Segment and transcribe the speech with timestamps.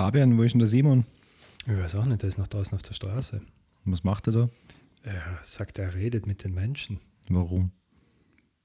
[0.00, 1.04] Fabian, wo ist denn der Simon?
[1.66, 3.42] Ich weiß auch nicht, der ist noch draußen auf der Straße.
[3.84, 4.50] Was macht er da?
[5.02, 7.00] Er sagt, er redet mit den Menschen.
[7.28, 7.70] Warum?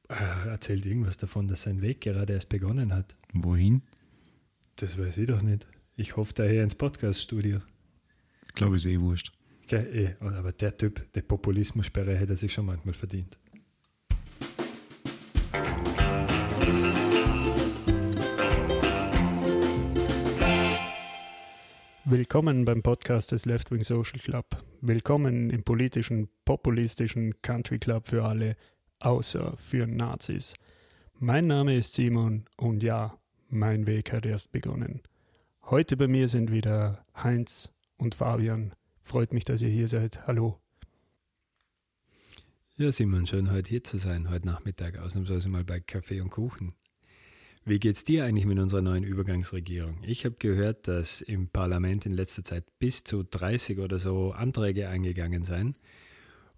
[0.07, 3.17] Er erzählt irgendwas davon, dass sein Weg gerade erst begonnen hat.
[3.33, 3.81] Wohin?
[4.77, 5.67] Das weiß ich doch nicht.
[5.97, 7.59] Ich hoffe daher ins Podcaststudio.
[8.47, 9.33] Ich glaube, ist eh wurscht.
[9.65, 13.37] Okay, eh, aber der Typ, die Populismussperre hätte er sich schon manchmal verdient.
[22.07, 24.45] Willkommen beim Podcast des Left Wing Social Club.
[24.79, 28.57] Willkommen im politischen, populistischen Country Club für alle,
[28.99, 30.53] außer für Nazis.
[31.17, 33.17] Mein Name ist Simon und ja,
[33.49, 35.01] mein Weg hat erst begonnen.
[35.63, 38.75] Heute bei mir sind wieder Heinz und Fabian.
[39.01, 40.27] Freut mich, dass ihr hier seid.
[40.27, 40.59] Hallo.
[42.77, 46.75] Ja, Simon, schön heute hier zu sein, heute Nachmittag, ausnahmsweise mal bei Kaffee und Kuchen.
[47.67, 49.97] Wie geht's dir eigentlich mit unserer neuen Übergangsregierung?
[50.03, 54.87] Ich habe gehört, dass im Parlament in letzter Zeit bis zu 30 oder so Anträge
[54.87, 55.75] eingegangen seien.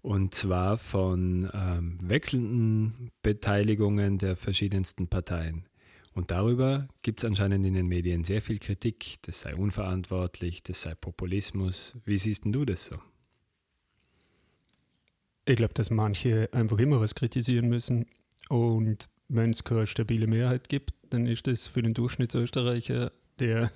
[0.02, 5.64] Und zwar von ähm, wechselnden Beteiligungen der verschiedensten Parteien.
[6.12, 9.16] Und darüber gibt es anscheinend in den Medien sehr viel Kritik.
[9.22, 11.96] Das sei unverantwortlich, das sei Populismus.
[12.04, 12.96] Wie siehst denn du das so?
[15.46, 18.04] Ich glaube, dass manche einfach immer was kritisieren müssen.
[18.50, 23.70] Und wenn es keine stabile Mehrheit gibt, dann ist das für den Durchschnittsösterreicher, der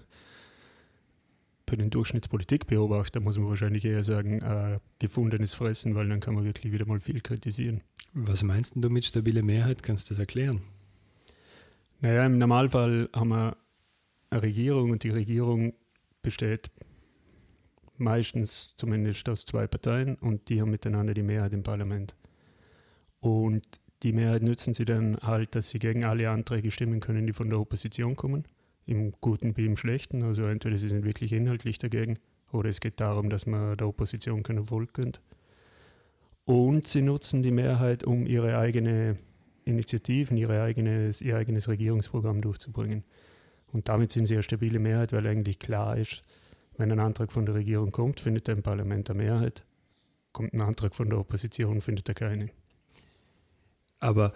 [1.69, 6.45] für den Durchschnittspolitikbeobachter, muss man wahrscheinlich eher sagen, äh, gefundenes Fressen, weil dann kann man
[6.45, 7.81] wirklich wieder mal viel kritisieren.
[8.13, 9.83] Was meinst du mit stabile Mehrheit?
[9.83, 10.61] Kannst du das erklären?
[12.01, 13.57] Naja, im Normalfall haben wir
[14.29, 15.73] eine Regierung und die Regierung
[16.21, 16.71] besteht
[17.97, 22.17] meistens zumindest aus zwei Parteien und die haben miteinander die Mehrheit im Parlament.
[23.21, 23.65] Und
[24.03, 27.49] die Mehrheit nützen sie dann halt, dass sie gegen alle Anträge stimmen können, die von
[27.49, 28.45] der Opposition kommen,
[28.85, 30.23] im Guten wie im Schlechten.
[30.23, 32.19] Also entweder sie sind wirklich inhaltlich dagegen
[32.53, 35.21] oder es geht darum, dass man der Opposition keinen Erfolg gönnt.
[36.45, 39.17] Und sie nutzen die Mehrheit, um ihre eigene
[39.65, 43.05] Initiativen, ihre eigenes, ihr eigenes Regierungsprogramm durchzubringen.
[43.73, 46.23] Und damit sind sie eine stabile Mehrheit, weil eigentlich klar ist,
[46.77, 49.65] wenn ein Antrag von der Regierung kommt, findet er im Parlament eine Mehrheit.
[50.33, 52.51] Kommt ein Antrag von der Opposition, findet er keine.
[54.03, 54.33] Aber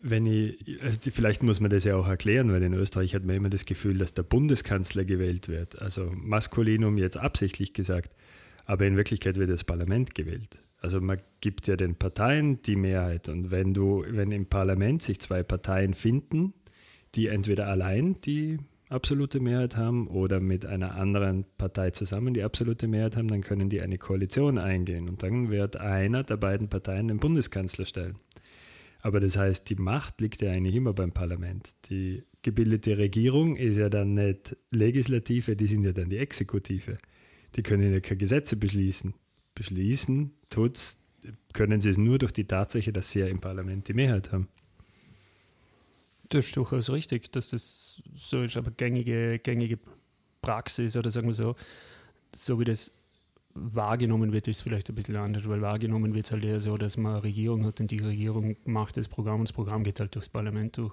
[0.00, 3.36] wenn ich, also vielleicht muss man das ja auch erklären, weil in Österreich hat man
[3.36, 5.80] immer das Gefühl, dass der Bundeskanzler gewählt wird.
[5.80, 8.14] Also Maskulinum jetzt absichtlich gesagt,
[8.66, 10.58] aber in Wirklichkeit wird das Parlament gewählt.
[10.78, 15.20] Also man gibt ja den Parteien die Mehrheit und wenn du, wenn im Parlament sich
[15.20, 16.52] zwei Parteien finden,
[17.14, 18.58] die entweder allein die
[18.90, 23.70] absolute Mehrheit haben oder mit einer anderen Partei zusammen die absolute Mehrheit haben, dann können
[23.70, 28.16] die eine Koalition eingehen und dann wird einer der beiden Parteien den Bundeskanzler stellen.
[29.06, 31.76] Aber das heißt, die Macht liegt ja eigentlich immer beim Parlament.
[31.90, 36.96] Die gebildete Regierung ist ja dann nicht Legislative, die sind ja dann die Exekutive.
[37.54, 39.14] Die können ja keine Gesetze beschließen.
[39.54, 41.04] Beschließen tut's,
[41.52, 44.48] können sie es nur durch die Tatsache, dass sie ja im Parlament die Mehrheit haben.
[46.28, 49.78] Das ist durchaus richtig, dass das so ist, aber gängige, gängige
[50.42, 51.54] Praxis oder sagen wir so,
[52.34, 52.90] so wie das
[53.56, 56.96] wahrgenommen wird, ist vielleicht ein bisschen anders, weil wahrgenommen wird es halt eher so, dass
[56.96, 60.14] man eine Regierung hat und die Regierung macht das Programm und das Programm geht halt
[60.14, 60.92] durchs Parlament durch.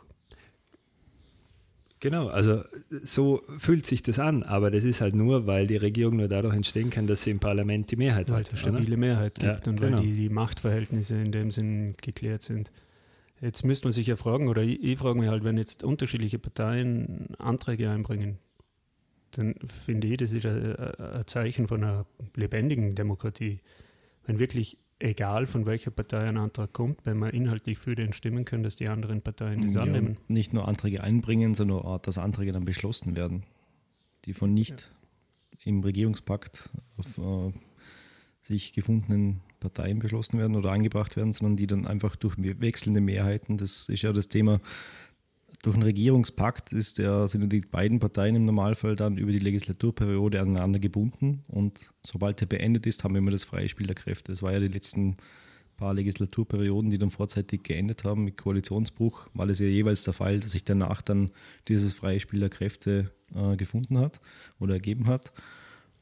[2.03, 2.63] Genau, also
[3.01, 6.53] so fühlt sich das an, aber das ist halt nur, weil die Regierung nur dadurch
[6.53, 8.51] entstehen kann, dass sie im Parlament die Mehrheit weil hat.
[8.51, 8.97] Weil es eine stabile?
[8.97, 9.97] Mehrheit gibt ja, und genau.
[9.97, 12.73] weil die, die, Machtverhältnisse in dem Sinn geklärt sind.
[13.39, 16.39] Jetzt müsste man sich ja fragen, oder ich, ich frage mich halt, wenn jetzt unterschiedliche
[16.39, 18.37] Parteien Anträge einbringen,
[19.37, 22.05] dann finde ich, das ist ein, Zeichen von einer
[22.35, 23.59] lebendigen Demokratie.
[24.25, 28.45] Wenn wirklich, egal von welcher Partei ein Antrag kommt, wenn man inhaltlich für den stimmen
[28.45, 30.17] kann, dass die anderen Parteien das ja, annehmen.
[30.27, 33.43] Nicht nur Anträge einbringen, sondern auch, dass Anträge dann beschlossen werden,
[34.25, 34.91] die von nicht
[35.51, 35.59] ja.
[35.65, 37.51] im Regierungspakt auf äh,
[38.41, 43.57] sich gefundenen Parteien beschlossen werden oder angebracht werden, sondern die dann einfach durch wechselnde Mehrheiten,
[43.57, 44.59] das ist ja das Thema
[45.63, 50.39] durch einen Regierungspakt ist der, sind die beiden Parteien im Normalfall dann über die Legislaturperiode
[50.39, 54.33] aneinander gebunden und sobald er beendet ist, haben wir immer das freie Spiel der Kräfte.
[54.33, 55.15] Das war ja die letzten
[55.77, 60.41] paar Legislaturperioden, die dann vorzeitig geendet haben mit Koalitionsbruch, war es ja jeweils der Fall,
[60.41, 61.31] dass sich danach dann
[61.69, 64.19] dieses freie Spiel der Kräfte äh, gefunden hat
[64.59, 65.31] oder ergeben hat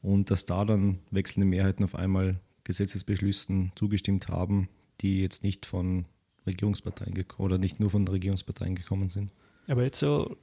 [0.02, 4.68] und dass da dann wechselnde Mehrheiten auf einmal Gesetzesbeschlüssen zugestimmt haben,
[5.00, 6.06] die jetzt nicht von
[6.48, 9.30] Regierungsparteien oder nicht nur von Regierungsparteien gekommen sind.
[9.68, 10.36] Aber jetzt so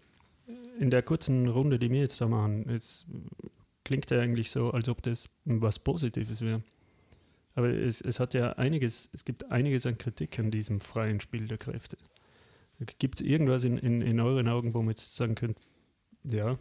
[0.80, 3.06] in der kurzen Runde, die wir jetzt da machen, jetzt
[3.84, 6.64] klingt ja eigentlich so, als ob das was Positives wäre.
[7.56, 11.48] Aber es, es hat ja einiges, es gibt einiges an Kritik an diesem freien Spiel
[11.48, 11.98] der Kräfte.
[13.00, 15.58] Gibt es irgendwas in, in, in euren Augen, wo man jetzt sagen könnt,
[16.24, 16.58] ja,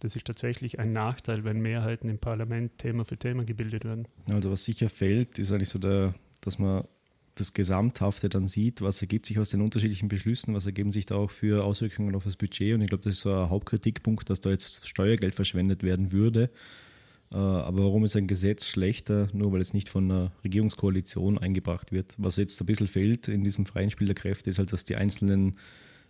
[0.00, 4.08] Das ist tatsächlich ein Nachteil, wenn Mehrheiten im Parlament Thema für Thema gebildet werden.
[4.28, 6.84] Also was sicher fällt, ist eigentlich so der, dass man
[7.34, 11.16] das Gesamthafte dann sieht, was ergibt sich aus den unterschiedlichen Beschlüssen, was ergeben sich da
[11.16, 12.74] auch für Auswirkungen auf das Budget.
[12.74, 16.50] Und ich glaube, das ist so ein Hauptkritikpunkt, dass da jetzt Steuergeld verschwendet werden würde.
[17.32, 21.90] Äh, aber warum ist ein Gesetz schlechter, nur weil es nicht von einer Regierungskoalition eingebracht
[21.90, 22.14] wird?
[22.18, 24.96] Was jetzt ein bisschen fehlt in diesem freien Spiel der Kräfte, ist halt, dass die
[24.96, 25.56] einzelnen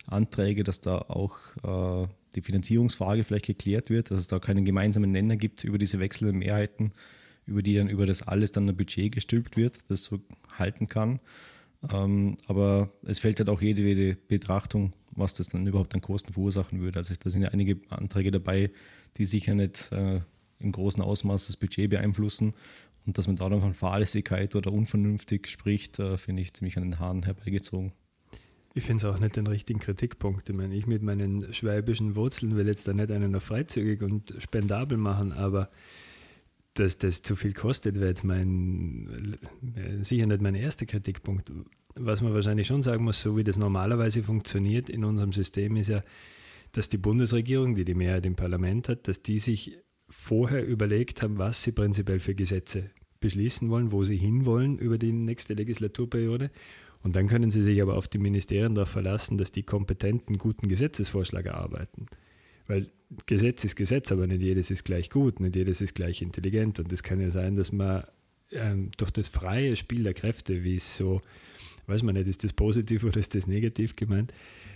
[0.05, 5.11] Anträge, dass da auch äh, die Finanzierungsfrage vielleicht geklärt wird, dass es da keinen gemeinsamen
[5.11, 6.91] Nenner gibt über diese wechselnden Mehrheiten
[7.45, 10.19] über die dann über das alles dann ein Budget gestülpt wird, das so
[10.57, 11.19] halten kann.
[11.91, 16.33] Ähm, aber es fällt halt auch jede, jede Betrachtung, was das dann überhaupt an Kosten
[16.33, 16.99] verursachen würde.
[16.99, 18.71] Also da sind ja einige Anträge dabei,
[19.17, 20.21] die sicher nicht äh,
[20.59, 22.53] im großen Ausmaß das Budget beeinflussen.
[23.05, 26.83] Und dass man da dann von Fahrlässigkeit oder unvernünftig spricht, äh, finde ich ziemlich an
[26.83, 27.91] den Haaren herbeigezogen.
[28.73, 30.49] Ich finde es auch nicht den richtigen Kritikpunkt.
[30.49, 34.33] Ich meine, ich mit meinen schwäbischen Wurzeln will jetzt da nicht einen noch freizügig und
[34.39, 35.69] spendabel machen, aber
[36.75, 39.37] dass das zu viel kostet, wäre jetzt mein,
[40.01, 41.51] sicher nicht mein erster Kritikpunkt.
[41.95, 45.87] Was man wahrscheinlich schon sagen muss, so wie das normalerweise funktioniert in unserem System, ist
[45.87, 46.03] ja,
[46.73, 49.77] dass die Bundesregierung, die die Mehrheit im Parlament hat, dass die sich
[50.09, 55.13] vorher überlegt haben, was sie prinzipiell für Gesetze beschließen wollen, wo sie hinwollen über die
[55.13, 56.51] nächste Legislaturperiode.
[57.01, 60.67] Und dann können sie sich aber auf die Ministerien darauf verlassen, dass die kompetenten, guten
[60.67, 62.07] Gesetzesvorschläge erarbeiten.
[62.67, 62.87] Weil
[63.25, 66.79] Gesetz ist Gesetz, aber nicht jedes ist gleich gut, nicht jedes ist gleich intelligent.
[66.79, 68.03] Und es kann ja sein, dass man
[68.51, 71.21] ähm, durch das freie Spiel der Kräfte, wie es so,
[71.87, 74.33] weiß man nicht, ist das positiv oder ist das negativ gemeint,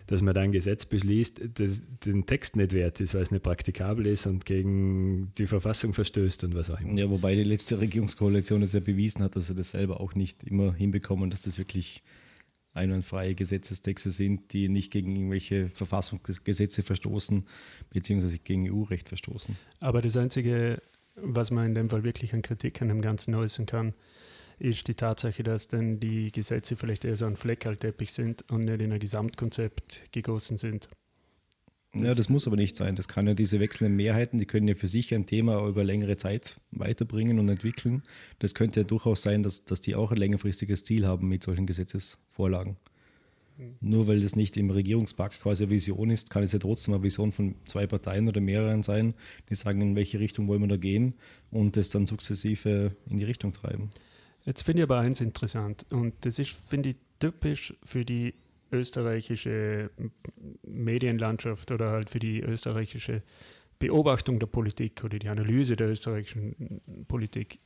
[0.08, 3.44] dass man da ein Gesetz beschließt, das den Text nicht wert ist, weil es nicht
[3.44, 7.00] praktikabel ist und gegen die Verfassung verstößt und was auch immer.
[7.00, 10.44] Ja, wobei die letzte Regierungskoalition es ja bewiesen hat, dass sie das selber auch nicht
[10.44, 12.04] immer hinbekommen, dass das wirklich
[12.74, 17.46] einwandfreie Gesetzestexte sind, die nicht gegen irgendwelche Verfassungsgesetze verstoßen,
[17.90, 19.56] beziehungsweise gegen EU-Recht verstoßen.
[19.80, 20.82] Aber das Einzige,
[21.16, 23.94] was man in dem Fall wirklich an Kritik an dem Ganzen äußern kann,
[24.60, 28.82] ist die Tatsache, dass dann die Gesetze vielleicht eher so ein Fleckerlteppich sind und nicht
[28.82, 30.90] in ein Gesamtkonzept gegossen sind.
[31.96, 32.96] Ja, das muss aber nicht sein.
[32.96, 36.18] Das kann ja diese wechselnden Mehrheiten, die können ja für sich ein Thema über längere
[36.18, 38.04] Zeit weiterbringen und entwickeln.
[38.38, 41.66] Das könnte ja durchaus sein, dass, dass die auch ein längerfristiges Ziel haben mit solchen
[41.66, 42.78] Gesetzesvorlagen.
[43.58, 43.76] Mhm.
[43.82, 47.04] Nur weil das nicht im Regierungspakt quasi eine Vision ist, kann es ja trotzdem eine
[47.04, 49.16] Vision von zwei Parteien oder mehreren sein,
[49.50, 51.16] die sagen, in welche Richtung wollen wir da gehen
[51.50, 53.90] und das dann sukzessive in die Richtung treiben.
[54.46, 58.36] Jetzt finde ich aber eins interessant und das ist, finde ich, typisch für die
[58.72, 59.90] österreichische
[60.64, 63.24] Medienlandschaft oder halt für die österreichische
[63.80, 67.60] Beobachtung der Politik oder die Analyse der österreichischen Politik.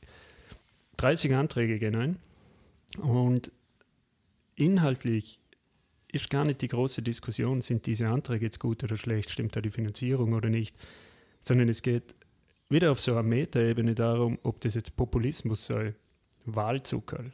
[0.96, 2.16] 30 Anträge ein
[2.98, 3.50] und
[4.54, 5.40] inhaltlich
[6.12, 9.60] ist gar nicht die große Diskussion, sind diese Anträge jetzt gut oder schlecht, stimmt da
[9.60, 10.76] die Finanzierung oder nicht,
[11.40, 12.14] sondern es geht
[12.68, 15.94] wieder auf so einer Metaebene darum, ob das jetzt Populismus sei,
[16.44, 17.32] Wahlzuckerl,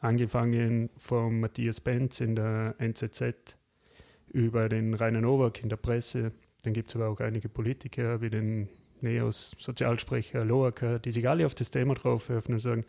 [0.00, 3.56] angefangen von Matthias Benz in der NZZ
[4.32, 6.32] über den Rainer Nowak in der Presse.
[6.62, 8.68] Dann gibt es aber auch einige Politiker wie den
[9.00, 12.84] Neos Sozialsprecher Loaker, die sich alle auf das Thema draufwerfen und sagen,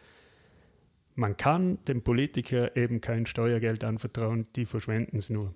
[1.16, 5.54] man kann dem Politiker eben kein Steuergeld anvertrauen, die verschwenden es nur.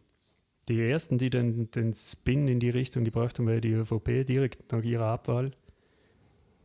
[0.68, 4.72] Die ersten, die den, den Spin in die Richtung gebracht haben, war die ÖVP direkt
[4.72, 5.52] nach ihrer Abwahl.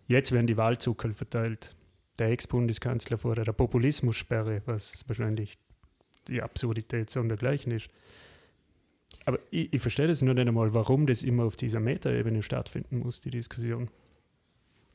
[0.07, 1.77] Jetzt werden die Wahlzuckerl verteilt
[2.19, 5.59] der Ex-Bundeskanzler fordert eine Populismussperre, was wahrscheinlich
[6.27, 7.89] die Absurdität sondergleichen ist.
[9.25, 12.99] Aber ich, ich verstehe das nur nicht einmal, warum das immer auf dieser Metaebene stattfinden
[12.99, 13.89] muss, die Diskussion.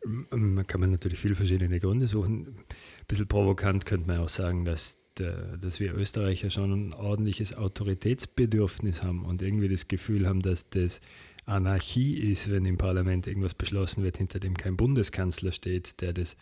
[0.05, 2.47] Man kann man natürlich viele verschiedene Gründe suchen.
[2.47, 2.65] Ein
[3.07, 9.01] bisschen provokant könnte man auch sagen, dass, der, dass wir Österreicher schon ein ordentliches Autoritätsbedürfnis
[9.01, 10.99] haben und irgendwie das Gefühl haben, dass das
[11.45, 16.35] Anarchie ist, wenn im Parlament irgendwas beschlossen wird, hinter dem kein Bundeskanzler steht, der das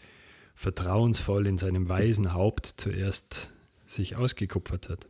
[0.61, 3.51] vertrauensvoll in seinem weisen Haupt zuerst
[3.87, 5.07] sich ausgekupfert hat.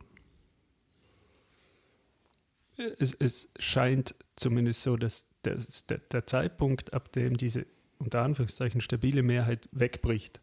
[2.98, 7.66] Es, es scheint zumindest so, dass das, der, der Zeitpunkt, ab dem diese
[7.98, 10.40] unter Anführungszeichen stabile Mehrheit wegbricht,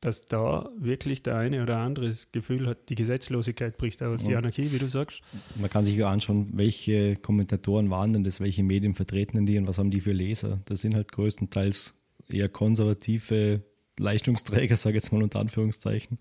[0.00, 4.36] dass da wirklich der eine oder andere das Gefühl hat, die Gesetzlosigkeit bricht aus, die
[4.36, 5.22] Anarchie, wie du sagst.
[5.56, 9.58] Man kann sich ja anschauen, welche Kommentatoren waren denn das, welche Medien vertreten denn die
[9.58, 10.60] und was haben die für Leser.
[10.66, 11.97] Das sind halt größtenteils
[12.30, 13.62] eher konservative
[13.98, 16.18] Leistungsträger, sage ich jetzt mal unter Anführungszeichen.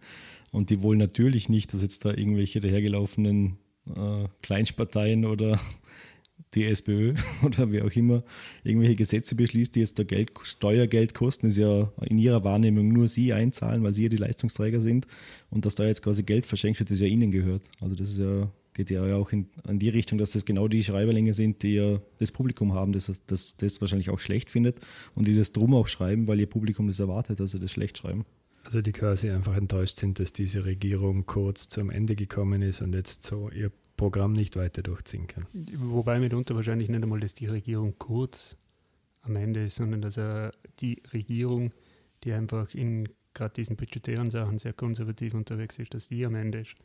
[0.51, 3.57] Und die wollen natürlich nicht, dass jetzt da irgendwelche dahergelaufenen
[3.95, 5.59] äh, Kleinstparteien oder
[6.53, 8.23] die SPÖ oder wer auch immer
[8.63, 13.07] irgendwelche Gesetze beschließt, die jetzt da Geld, Steuergeld kosten, ist ja in ihrer Wahrnehmung nur
[13.07, 15.07] sie einzahlen, weil sie ja die Leistungsträger sind.
[15.49, 17.63] Und dass da jetzt quasi Geld verschenkt wird, das ja ihnen gehört.
[17.81, 20.83] Also das ist ja geht ja auch in, in die Richtung, dass das genau die
[20.83, 24.79] Schreiberlänge sind, die ja das Publikum haben, das das, das wahrscheinlich auch schlecht findet
[25.15, 27.97] und die das drum auch schreiben, weil ihr Publikum das erwartet, dass sie das schlecht
[27.97, 28.25] schreiben.
[28.63, 32.93] Also die quasi einfach enttäuscht sind, dass diese Regierung kurz zum Ende gekommen ist und
[32.93, 35.47] jetzt so ihr Programm nicht weiter durchziehen kann.
[35.73, 38.57] Wobei mitunter wahrscheinlich nicht einmal, dass die Regierung kurz
[39.23, 41.71] am Ende ist, sondern dass er die Regierung,
[42.23, 46.59] die einfach in gerade diesen budgetären Sachen sehr konservativ unterwegs ist, dass die am Ende
[46.59, 46.75] ist.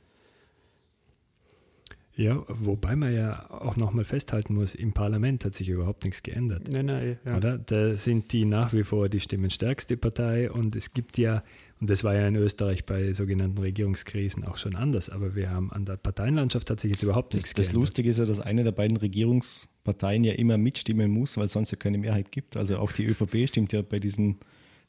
[2.14, 6.68] Ja, wobei man ja auch nochmal festhalten muss, im Parlament hat sich überhaupt nichts geändert.
[6.70, 7.36] Nein, nein, ja.
[7.36, 7.56] Oder?
[7.56, 11.42] Da sind die nach wie vor die stimmenstärkste Partei und es gibt ja,
[11.80, 15.72] und das war ja in Österreich bei sogenannten Regierungskrisen auch schon anders, aber wir haben
[15.72, 17.74] an der Parteienlandschaft hat sich jetzt überhaupt nichts das, geändert.
[17.74, 21.52] Das Lustige ist ja, dass eine der beiden Regierungsparteien ja immer mitstimmen muss, weil es
[21.52, 22.58] sonst ja keine Mehrheit gibt.
[22.58, 24.38] Also auch die ÖVP stimmt ja bei diesen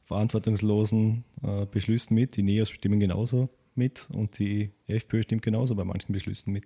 [0.02, 5.86] verantwortungslosen äh, Beschlüssen mit, die NEOS stimmen genauso mit und die FPÖ stimmt genauso bei
[5.86, 6.66] manchen Beschlüssen mit.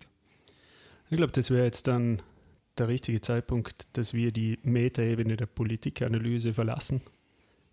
[1.10, 2.22] Ich glaube, das wäre jetzt dann
[2.78, 7.02] der richtige Zeitpunkt, dass wir die Metaebene der Politikanalyse verlassen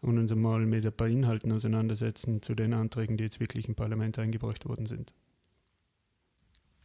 [0.00, 3.74] und uns einmal mit ein paar Inhalten auseinandersetzen zu den Anträgen, die jetzt wirklich im
[3.74, 5.12] Parlament eingebracht worden sind.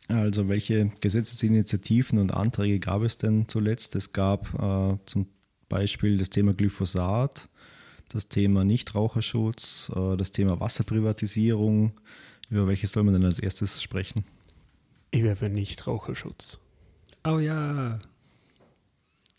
[0.08, 3.96] Also welche Gesetzesinitiativen und Anträge gab es denn zuletzt?
[3.96, 5.28] Es gab äh, zum
[5.68, 7.48] Beispiel das Thema Glyphosat,
[8.10, 11.92] das Thema Nichtraucherschutz, äh, das Thema Wasserprivatisierung.
[12.50, 14.26] Über welche soll man denn als erstes sprechen?
[15.12, 16.60] Ich wäre für Nichtraucherschutz.
[17.26, 18.00] Oh ja.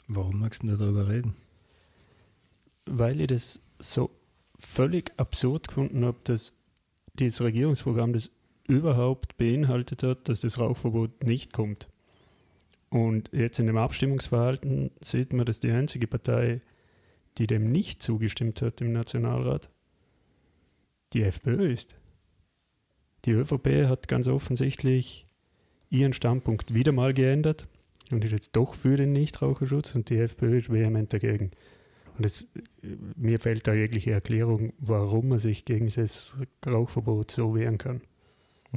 [0.09, 1.37] Warum magst du darüber reden?
[2.87, 4.11] Weil ich das so
[4.59, 6.55] völlig absurd gefunden habe, dass
[7.15, 8.31] dieses Regierungsprogramm das
[8.67, 11.89] überhaupt beinhaltet hat, dass das Rauchverbot nicht kommt.
[12.89, 16.61] Und jetzt in dem Abstimmungsverhalten sieht man, dass die einzige Partei,
[17.39, 19.71] die dem nicht zugestimmt hat im Nationalrat,
[21.13, 21.97] die FPÖ ist.
[23.25, 25.27] Die ÖVP hat ganz offensichtlich
[25.91, 27.67] ihren Standpunkt wieder mal geändert
[28.11, 31.51] und ist jetzt doch für den Nichtraucherschutz und die FPÖ ist vehement dagegen.
[32.17, 32.49] Und es,
[33.17, 38.03] mir fällt da jegliche Erklärung, warum man sich gegen das Rauchverbot so wehren kann.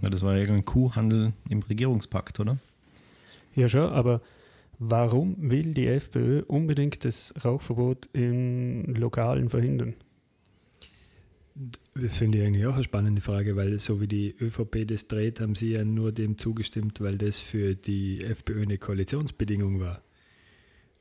[0.01, 2.57] Ja, das war ja ein Kuhhandel im Regierungspakt, oder?
[3.53, 4.21] Ja, schon, aber
[4.79, 9.95] warum will die FPÖ unbedingt das Rauchverbot in Lokalen verhindern?
[11.55, 15.39] Das finde ich eigentlich auch eine spannende Frage, weil so wie die ÖVP das dreht,
[15.39, 20.01] haben sie ja nur dem zugestimmt, weil das für die FPÖ eine Koalitionsbedingung war.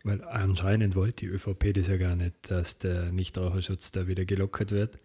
[0.04, 4.72] Weil anscheinend wollte die ÖVP das ja gar nicht, dass der Nichtraucherschutz da wieder gelockert
[4.72, 4.98] wird.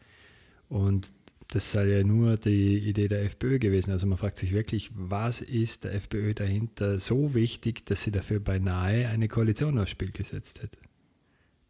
[0.69, 1.13] Und
[1.49, 3.91] das sei ja nur die Idee der FPÖ gewesen.
[3.91, 8.41] Also man fragt sich wirklich, was ist der FPÖ dahinter so wichtig, dass sie dafür
[8.41, 10.77] beinahe eine Koalition aufs Spiel gesetzt hätte?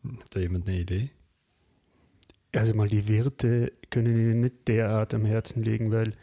[0.03, 1.11] Hat da jemand eine Idee?
[2.53, 6.13] Also mal die Wirte können ihnen nicht derart am Herzen liegen, weil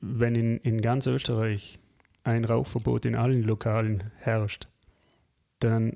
[0.00, 1.78] wenn in, in ganz Österreich
[2.24, 4.68] ein Rauchverbot in allen Lokalen herrscht,
[5.60, 5.94] dann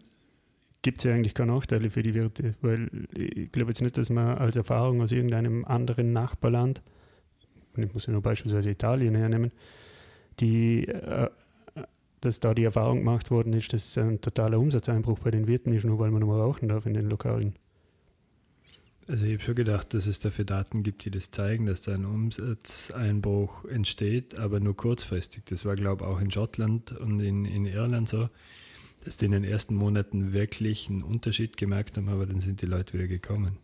[0.82, 4.10] gibt es ja eigentlich keine Nachteile für die Wirte, weil ich glaube jetzt nicht, dass
[4.10, 6.82] man als Erfahrung aus irgendeinem anderen Nachbarland,
[7.76, 9.52] ich muss ja nur beispielsweise Italien hernehmen,
[10.40, 11.28] die, äh,
[12.20, 15.84] dass da die Erfahrung gemacht worden ist, dass ein totaler Umsatzeinbruch bei den Wirten ist,
[15.84, 17.54] nur weil man nur rauchen darf in den Lokalen.
[19.08, 21.94] Also ich habe schon gedacht, dass es dafür Daten gibt, die das zeigen, dass da
[21.94, 25.44] ein Umsatzeinbruch entsteht, aber nur kurzfristig.
[25.46, 28.28] Das war, glaube ich, auch in Schottland und in, in Irland so,
[29.04, 32.66] dass die in den ersten Monaten wirklich einen Unterschied gemerkt haben, aber dann sind die
[32.66, 33.58] Leute wieder gekommen.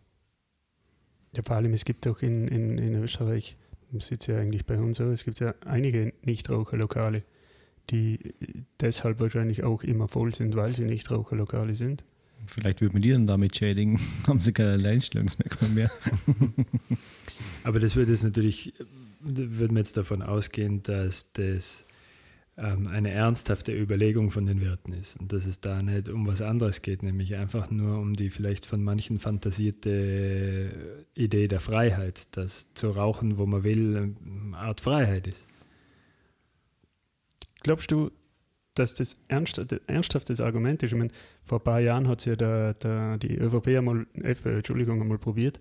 [1.35, 3.57] Ja, vor allem, es gibt auch in, in, in Österreich,
[3.91, 7.23] das ist ja eigentlich bei uns so, es gibt ja einige Nichtraucherlokale,
[7.89, 8.33] die
[8.79, 12.03] deshalb wahrscheinlich auch immer voll sind, weil sie Nichtraucherlokale sind.
[12.45, 15.91] Vielleicht würde man die dann damit schädigen, haben sie kein Alleinstellungsmerkmal mehr.
[17.63, 18.73] Aber das würde jetzt natürlich,
[19.19, 21.83] würde man jetzt davon ausgehen, dass das
[22.57, 26.41] ähm, eine ernsthafte Überlegung von den Wirten ist und dass es da nicht um was
[26.41, 32.73] anderes geht, nämlich einfach nur um die vielleicht von manchen fantasierte Idee der Freiheit, dass
[32.73, 35.45] zu rauchen, wo man will, eine Art Freiheit ist.
[37.61, 38.11] Glaubst du,
[38.79, 40.91] dass das ernst, ernsthaftes Argument ist.
[40.91, 41.11] Ich meine,
[41.43, 45.17] vor ein paar Jahren hat es ja der, der, die ÖVP einmal, FPÖ, Entschuldigung, einmal
[45.17, 45.59] probiert.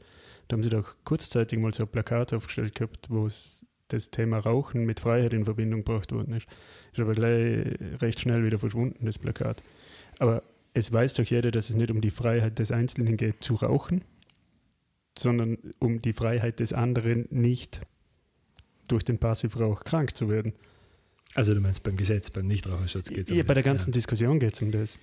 [0.49, 4.85] Da haben sie doch kurzzeitig mal so ein Plakat aufgestellt gehabt, wo das Thema Rauchen
[4.85, 6.47] mit Freiheit in Verbindung gebracht worden ist.
[6.93, 9.63] Ist aber gleich recht schnell wieder verschwunden, das Plakat.
[10.19, 10.43] Aber
[10.75, 14.05] es weiß doch jeder, dass es nicht um die Freiheit des Einzelnen geht, zu rauchen,
[15.19, 17.81] sondern um die Freiheit des anderen, nicht
[18.87, 20.53] durch den Passivrauch krank zu werden.
[21.37, 23.49] Also du meinst beim Gesetz, beim Nichtraucherschutz geht es um ja, das?
[23.49, 23.93] Bei der ganzen ja.
[23.93, 24.99] Diskussion geht es um das.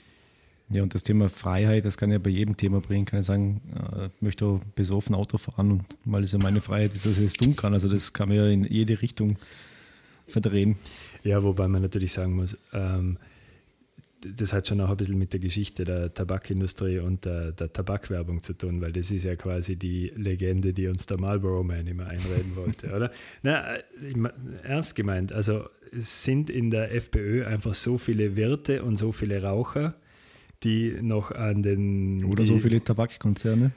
[0.69, 3.05] Ja, und das Thema Freiheit, das kann ja bei jedem Thema bringen.
[3.05, 3.61] Kann ich sagen,
[3.95, 7.23] äh, ich möchte besoffen Auto fahren, und, weil es ja meine Freiheit ist, dass ich
[7.23, 7.73] das tun kann.
[7.73, 9.37] Also das kann man ja in jede Richtung
[10.27, 10.77] verdrehen.
[11.23, 13.17] Ja, wobei man natürlich sagen muss, ähm,
[14.25, 18.43] das hat schon auch ein bisschen mit der Geschichte der Tabakindustrie und der, der, Tabakwerbung
[18.43, 22.07] zu tun, weil das ist ja quasi die Legende, die uns der Marlboro Man immer
[22.07, 23.11] einreden wollte, oder?
[23.41, 23.75] Na,
[24.63, 29.41] ernst gemeint, also es sind in der FPÖ einfach so viele Wirte und so viele
[29.43, 29.95] Raucher,
[30.63, 32.25] die noch an den...
[32.25, 33.71] Oder so viele Tabakkonzerne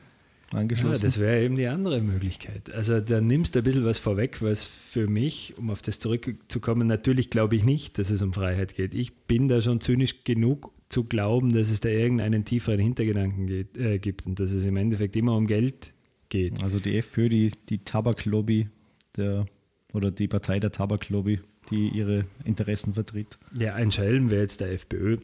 [0.52, 1.02] angeschlossen.
[1.02, 2.72] Ja, das wäre eben die andere Möglichkeit.
[2.72, 6.86] Also da nimmst du ein bisschen was vorweg, was für mich, um auf das zurückzukommen,
[6.86, 8.94] natürlich glaube ich nicht, dass es um Freiheit geht.
[8.94, 13.76] Ich bin da schon zynisch genug zu glauben, dass es da irgendeinen tieferen Hintergedanken geht,
[13.76, 15.92] äh, gibt und dass es im Endeffekt immer um Geld
[16.28, 16.62] geht.
[16.62, 18.68] Also die FPÖ, die, die Tabaklobby
[19.16, 19.46] der,
[19.92, 23.38] oder die Partei der Tabaklobby, die ihre Interessen vertritt.
[23.58, 25.18] Ja, ein Schelm wäre jetzt der FPÖ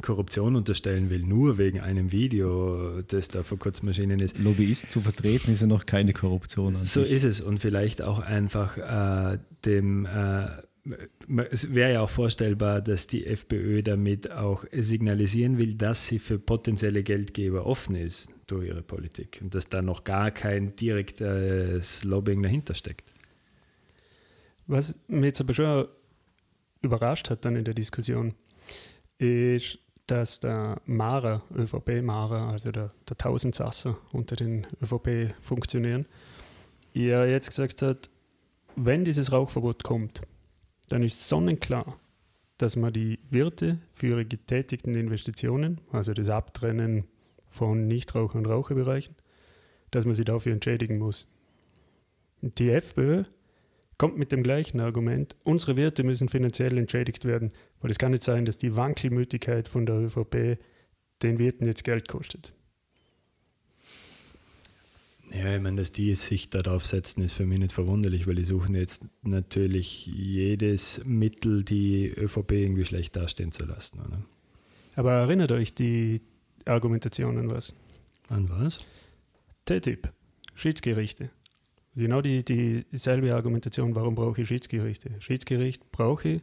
[0.00, 4.38] Korruption unterstellen will, nur wegen einem Video, das da vor kurzem erschienen ist.
[4.38, 6.74] Lobbyisten zu vertreten ist ja noch keine Korruption.
[6.82, 7.12] so sich.
[7.12, 10.46] ist es und vielleicht auch einfach äh, dem, äh,
[11.50, 16.38] es wäre ja auch vorstellbar, dass die FPÖ damit auch signalisieren will, dass sie für
[16.38, 22.42] potenzielle Geldgeber offen ist durch ihre Politik und dass da noch gar kein direktes Lobbying
[22.42, 23.12] dahinter steckt.
[24.66, 25.86] Was mich jetzt aber schon
[26.80, 28.34] überrascht hat dann in der Diskussion,
[29.22, 36.06] ist, dass der Mara, ÖVP-Mara, also der, der Tausendsasser unter den ÖVP-Funktionären,
[36.92, 38.10] ja jetzt gesagt hat,
[38.76, 40.22] wenn dieses Rauchverbot kommt,
[40.88, 41.98] dann ist sonnenklar,
[42.58, 47.04] dass man die Wirte für ihre getätigten Investitionen, also das Abtrennen
[47.48, 49.14] von Nichtraucher- und Raucherbereichen,
[49.90, 51.26] dass man sie dafür entschädigen muss.
[52.40, 53.24] Die FPÖ
[54.02, 58.24] kommt mit dem gleichen Argument, unsere Wirte müssen finanziell entschädigt werden, weil es kann nicht
[58.24, 60.58] sein, dass die Wankelmütigkeit von der ÖVP
[61.22, 62.52] den Wirten jetzt Geld kostet.
[65.32, 68.42] Ja, ich meine, dass die sich darauf setzen, ist für mich nicht verwunderlich, weil die
[68.42, 74.00] suchen jetzt natürlich jedes Mittel, die ÖVP irgendwie schlecht dastehen zu lassen.
[74.00, 74.24] Oder?
[74.96, 76.22] Aber erinnert euch die
[76.64, 77.72] Argumentation an was?
[78.28, 78.80] An was?
[79.64, 80.08] TTIP,
[80.56, 81.30] Schiedsgerichte.
[81.94, 85.10] Genau die, dieselbe Argumentation, warum brauche ich Schiedsgerichte?
[85.20, 86.42] Schiedsgericht brauche ich,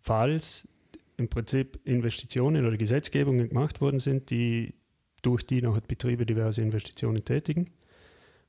[0.00, 0.68] falls
[1.16, 4.74] im Prinzip Investitionen oder Gesetzgebungen gemacht worden sind, die
[5.22, 7.70] durch die noch Betriebe diverse Investitionen tätigen.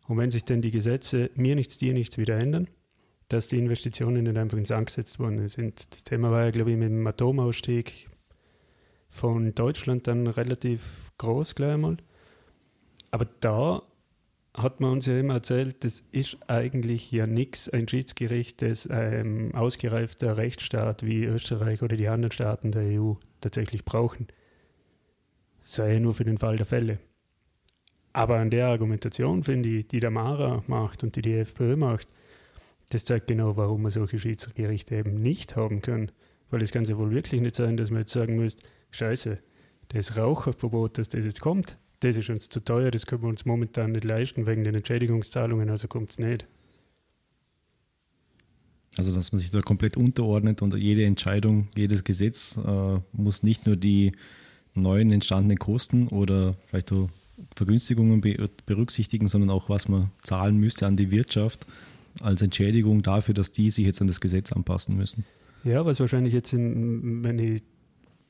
[0.07, 2.67] Und wenn sich denn die Gesetze mir nichts, dir nichts wieder ändern,
[3.29, 5.93] dass die Investitionen nicht einfach ins Sand gesetzt worden sind.
[5.93, 8.07] Das Thema war ja, glaube ich, mit dem Atomausstieg
[9.09, 11.97] von Deutschland dann relativ groß gleich einmal.
[13.11, 13.81] Aber da
[14.57, 19.53] hat man uns ja immer erzählt, das ist eigentlich ja nichts, ein Schiedsgericht, das ein
[19.53, 24.27] ausgereifter Rechtsstaat wie Österreich oder die anderen Staaten der EU tatsächlich brauchen.
[25.63, 26.99] Sei ja nur für den Fall der Fälle.
[28.13, 32.07] Aber an der Argumentation, finde ich, die der Mara macht und die die FPÖ macht,
[32.89, 36.11] das zeigt genau, warum man solche Schiedsgerichte eben nicht haben können.
[36.49, 39.37] Weil es kann ja wohl wirklich nicht sein, dass man jetzt sagen müsste, scheiße,
[39.89, 43.45] das Raucherverbot, dass das jetzt kommt, das ist uns zu teuer, das können wir uns
[43.45, 46.45] momentan nicht leisten wegen den Entschädigungszahlungen, also kommt es nicht.
[48.97, 53.67] Also, dass man sich da komplett unterordnet und jede Entscheidung, jedes Gesetz äh, muss nicht
[53.67, 54.13] nur die
[54.73, 57.09] neuen entstandenen Kosten oder vielleicht auch
[57.55, 61.65] Vergünstigungen be berücksichtigen, sondern auch, was man zahlen müsste an die Wirtschaft
[62.21, 65.25] als Entschädigung dafür, dass die sich jetzt an das Gesetz anpassen müssen.
[65.63, 67.61] Ja, was wahrscheinlich jetzt, in, wenn ich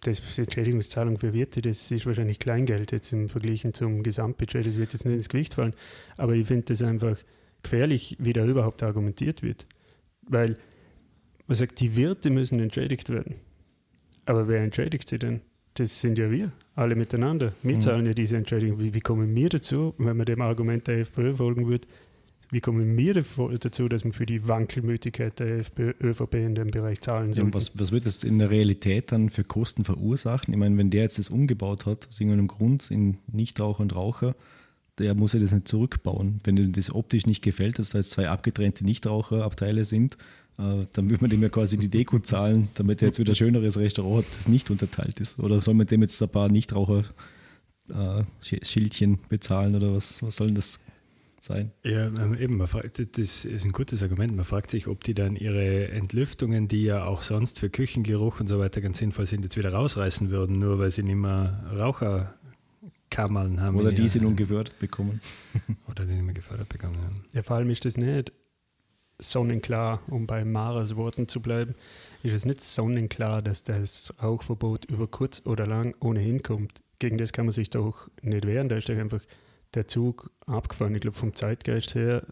[0.02, 4.94] das Entschädigungszahlung für Wirte, das ist wahrscheinlich Kleingeld jetzt im Vergleich zum Gesamtbudget, das wird
[4.94, 5.74] jetzt nicht ins Gewicht fallen.
[6.18, 7.18] Aber ich finde das einfach
[7.64, 9.66] gefährlich, wie da überhaupt argumentiert wird.
[10.22, 10.58] Weil
[11.48, 13.36] man sagt, die Wirte müssen entschädigt werden.
[14.26, 15.42] Aber wer entschädigt sie denn?
[15.74, 17.54] Das sind ja wir, alle miteinander.
[17.64, 17.82] Wir mhm.
[17.82, 18.80] zahlen ja diese Entschädigung.
[18.80, 21.88] Wie, wie kommen wir dazu, wenn man dem Argument der FPÖ folgen würde,
[22.50, 27.02] wie kommen wir dazu, dass wir für die Wankelmütigkeit der FPÖ, ÖVP in dem Bereich
[27.02, 27.48] zahlen sollen?
[27.48, 30.54] Ja, was, was, wird das in der Realität dann für Kosten verursachen?
[30.54, 34.36] Ich meine, wenn der jetzt das umgebaut hat, aus irgendeinem Grund in Nichtraucher und Raucher,
[34.98, 36.40] der muss ja das nicht zurückbauen.
[36.44, 40.18] Wenn ihm das optisch nicht gefällt, dass da jetzt zwei abgetrennte Nichtraucherabteile sind,
[40.58, 43.36] äh, dann würde man dem ja quasi die Deko zahlen, damit er jetzt wieder ein
[43.36, 45.38] schöneres Restaurant hat, das nicht unterteilt ist.
[45.38, 50.56] Oder soll man dem jetzt ein paar Nichtraucher-Schildchen äh, bezahlen oder was, was soll denn
[50.56, 50.80] das
[51.48, 51.72] sein.
[51.84, 54.36] Ja, ähm, eben, man fragt, das ist ein gutes Argument.
[54.36, 58.48] Man fragt sich, ob die dann ihre Entlüftungen, die ja auch sonst für Küchengeruch und
[58.48, 63.62] so weiter ganz sinnvoll sind, jetzt wieder rausreißen würden, nur weil sie nicht mehr Raucherkammern
[63.62, 63.78] haben.
[63.78, 65.22] Oder die sie nun gefördert bekommen.
[65.90, 67.26] Oder die nicht mehr gefördert bekommen haben.
[67.34, 68.32] Ja, vor allem ist das nicht
[69.20, 71.74] sonnenklar, um bei Maras Worten zu bleiben,
[72.24, 76.84] ist es nicht sonnenklar, dass das Rauchverbot über kurz oder lang ohnehin kommt.
[77.00, 78.70] Gegen das kann man sich doch nicht wehren.
[78.70, 79.22] Da ist doch einfach
[79.74, 80.96] der Zug abgefahren.
[80.96, 82.24] Ich glaube, vom Zeitgeist her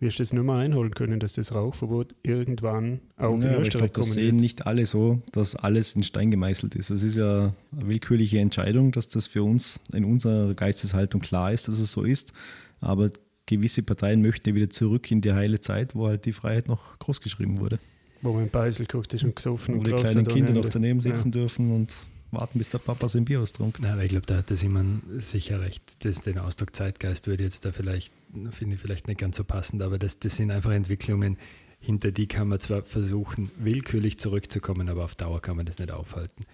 [0.00, 3.68] wirst du es nicht mehr einholen können, dass das Rauchverbot irgendwann auch Ja, in ich
[3.68, 4.40] Österreich glaube, das sehen wird.
[4.40, 6.90] nicht alle so, dass alles in Stein gemeißelt ist.
[6.90, 11.68] Es ist ja eine willkürliche Entscheidung, dass das für uns in unserer Geisteshaltung klar ist,
[11.68, 12.32] dass es so ist.
[12.80, 13.10] Aber
[13.46, 17.58] gewisse Parteien möchten wieder zurück in die heile Zeit, wo halt die Freiheit noch großgeschrieben
[17.58, 17.78] wurde.
[18.20, 21.00] Wo man Beisel gekocht ist und gesoffen Wo und die geraucht kleinen Kinder noch daneben
[21.00, 21.40] sitzen Ja.
[21.40, 21.94] dürfen und
[22.34, 23.82] warten, bis der Papa sein Bier austrunken.
[23.82, 25.82] Na, aber ich glaube, da hat der Simon sicher recht.
[26.00, 28.12] Das, den Ausdruck Zeitgeist würde jetzt da vielleicht,
[28.50, 31.38] finde ich vielleicht nicht ganz so passend, aber das, das sind einfach Entwicklungen,
[31.80, 35.90] hinter die kann man zwar versuchen, willkürlich zurückzukommen, aber auf Dauer kann man das nicht
[35.90, 36.46] aufhalten.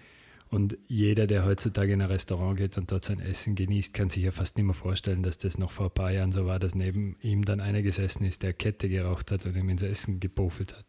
[0.49, 4.23] Und jeder, der heutzutage in ein Restaurant geht und dort sein Essen genießt, kann sich
[4.23, 6.75] ja fast nicht mehr vorstellen, dass das noch vor ein paar Jahren so war, dass
[6.75, 10.73] neben ihm dann einer gesessen ist, der Kette geraucht hat und ihm ins Essen gepofelt
[10.75, 10.83] hat.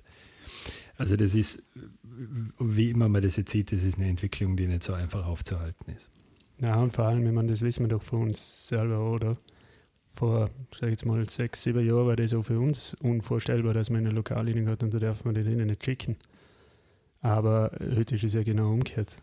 [0.99, 1.63] Also das ist,
[2.59, 5.93] wie immer man das jetzt sieht, das ist eine Entwicklung, die nicht so einfach aufzuhalten
[5.95, 6.11] ist.
[6.61, 9.37] Ja, und vor allem, ich meine, das wissen wir doch von uns selber, oder?
[10.15, 13.91] Vor, sag ich jetzt mal, sechs, sieben Jahren war das auch für uns unvorstellbar, dass
[13.91, 16.17] man eine Lokallinie hat und da darf man den innen nicht schicken.
[17.21, 19.17] Aber heute ist es ja genau umgekehrt.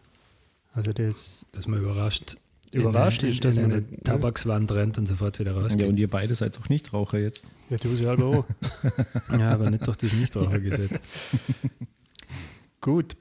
[0.73, 2.37] Also das dass man überrascht,
[2.71, 5.81] überrascht in, ist, dass in man eine nicht, Tabakswand rennt und sofort wieder rausgeht.
[5.81, 7.45] Ja, und ihr beide seid auch nicht Raucher jetzt.
[7.69, 8.45] Ja, du selber auch.
[9.37, 10.99] Ja, aber nicht durch das Nichtrauchergesetz.
[12.81, 13.17] Gut.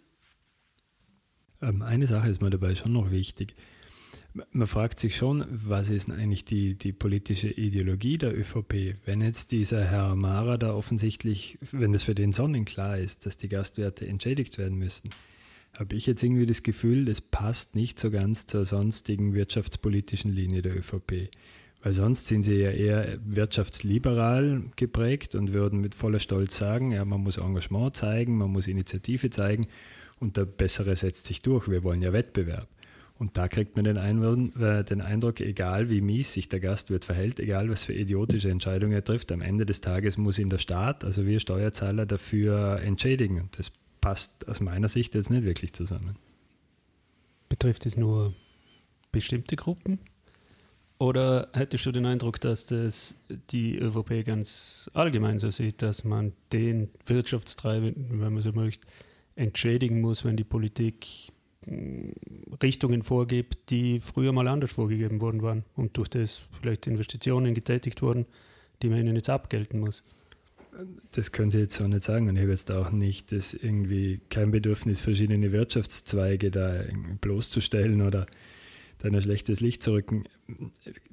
[1.60, 3.54] Ähm, eine Sache ist mir dabei schon noch wichtig.
[4.52, 8.94] Man fragt sich schon, was ist eigentlich die, die politische Ideologie der ÖVP?
[9.04, 13.48] Wenn jetzt dieser Herr Mara da offensichtlich, wenn das für den sonnenklar ist, dass die
[13.48, 15.10] Gastwirte entschädigt werden müssen,
[15.76, 20.62] habe ich jetzt irgendwie das Gefühl, das passt nicht so ganz zur sonstigen wirtschaftspolitischen Linie
[20.62, 21.30] der ÖVP.
[21.80, 27.04] Weil sonst sind sie ja eher wirtschaftsliberal geprägt und würden mit voller Stolz sagen, ja,
[27.04, 29.68] man muss Engagement zeigen, man muss Initiative zeigen
[30.18, 31.68] und der Bessere setzt sich durch.
[31.68, 32.68] Wir wollen ja Wettbewerb.
[33.18, 37.04] Und da kriegt man den, Einwirken, äh, den Eindruck, egal wie mies sich der Gastwirt
[37.04, 40.58] verhält, egal was für idiotische Entscheidungen er trifft, am Ende des Tages muss ihn der
[40.58, 43.40] Staat, also wir Steuerzahler, dafür entschädigen.
[43.40, 46.16] Und das passt aus meiner Sicht jetzt nicht wirklich zusammen.
[47.48, 48.34] Betrifft es nur
[49.10, 49.98] bestimmte Gruppen?
[50.98, 53.16] Oder hättest du den Eindruck, dass das
[53.50, 58.86] die ÖVP ganz allgemein so sieht, dass man den Wirtschaftstreibenden, wenn man so möchte,
[59.36, 61.06] entschädigen muss, wenn die Politik
[61.66, 62.12] mh,
[62.60, 68.02] Richtungen vorgibt, die früher mal anders vorgegeben worden waren und durch das vielleicht Investitionen getätigt
[68.02, 68.26] wurden,
[68.82, 70.02] die man ihnen jetzt abgelten muss?
[71.12, 74.20] Das könnte ich jetzt so nicht sagen und ich habe jetzt auch nicht das irgendwie
[74.28, 76.82] kein Bedürfnis, verschiedene Wirtschaftszweige da
[77.20, 78.26] bloßzustellen oder
[78.98, 80.24] da ein schlechtes Licht zu rücken.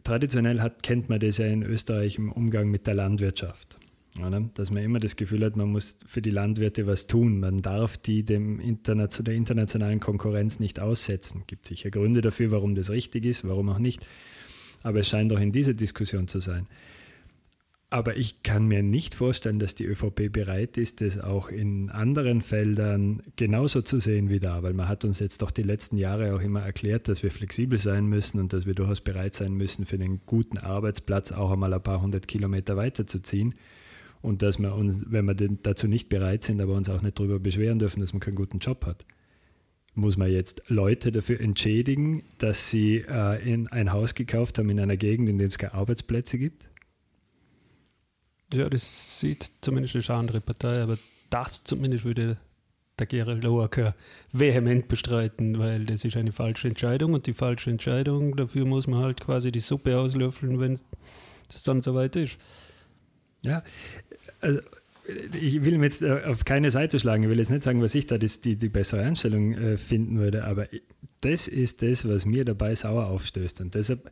[0.04, 3.80] Traditionell hat, kennt man das ja in Österreich im Umgang mit der Landwirtschaft.
[4.20, 4.50] Oder?
[4.54, 7.40] Dass man immer das Gefühl hat, man muss für die Landwirte was tun.
[7.40, 11.44] Man darf die dem Interna der internationalen Konkurrenz nicht aussetzen.
[11.48, 14.06] Gibt sicher Gründe dafür, warum das richtig ist, warum auch nicht.
[14.84, 16.68] Aber es scheint auch in dieser Diskussion zu sein.
[17.92, 22.42] Aber ich kann mir nicht vorstellen, dass die ÖVP bereit ist, das auch in anderen
[22.42, 26.34] Feldern genauso zu sehen wie da, weil man hat uns jetzt doch die letzten Jahre
[26.34, 29.86] auch immer erklärt, dass wir flexibel sein müssen und dass wir durchaus bereit sein müssen,
[29.86, 33.54] für den guten Arbeitsplatz auch einmal ein paar hundert Kilometer weiterzuziehen.
[34.22, 37.40] Und dass wir uns, wenn wir dazu nicht bereit sind, aber uns auch nicht darüber
[37.40, 39.06] beschweren dürfen, dass man keinen guten Job hat.
[39.94, 44.80] Muss man jetzt Leute dafür entschädigen, dass sie äh, in ein Haus gekauft haben in
[44.80, 46.68] einer Gegend, in der es keine Arbeitsplätze gibt?
[48.54, 50.98] Ja, das sieht zumindest eine andere Partei, aber
[51.30, 52.38] das zumindest würde
[53.00, 53.96] der Gerald Loacker
[54.32, 59.04] vehement bestreiten, weil das ist eine falsche Entscheidung und die falsche Entscheidung, dafür muss man
[59.04, 62.38] halt quasi die Suppe auslöffeln, wenn es dann soweit ist.
[63.44, 63.64] Ja,
[64.42, 64.60] also
[65.40, 67.24] ich will mir jetzt äh, auf keine Seite schlagen.
[67.24, 70.18] Ich will jetzt nicht sagen, was ich da das, die, die bessere Einstellung äh, finden
[70.18, 70.68] würde, aber
[71.22, 73.62] das ist das, was mir dabei sauer aufstößt.
[73.62, 74.12] Und deshalb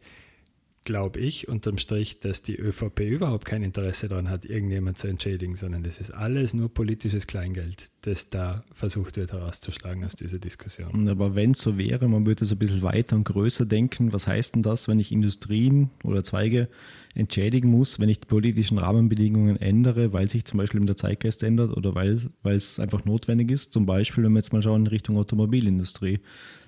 [0.83, 5.55] glaube ich unterm Strich, dass die ÖVP überhaupt kein Interesse daran hat, irgendjemand zu entschädigen,
[5.55, 11.07] sondern das ist alles nur politisches Kleingeld, das da versucht wird herauszuschlagen aus dieser Diskussion.
[11.07, 14.27] Aber wenn es so wäre, man würde es ein bisschen weiter und größer denken, was
[14.27, 16.67] heißt denn das, wenn ich Industrien oder Zweige
[17.15, 21.77] entschädigen muss, wenn ich die politischen Rahmenbedingungen ändere, weil sich zum Beispiel der Zeitgeist ändert
[21.77, 22.19] oder weil
[22.55, 23.71] es einfach notwendig ist.
[23.71, 26.19] Zum Beispiel, wenn wir jetzt mal schauen in Richtung Automobilindustrie.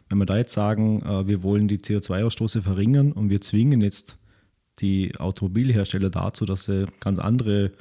[0.09, 4.17] Wenn wir da jetzt sagen, äh, wir wollen die CO2-Ausstoße verringern und wir zwingen jetzt
[4.79, 7.71] die Automobilhersteller dazu, dass sie ganz andere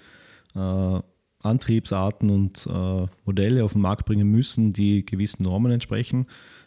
[0.54, 1.00] äh,
[1.40, 6.26] Antriebsarten und äh, Modelle auf den Markt bringen müssen, die gewissen Normen entsprechen,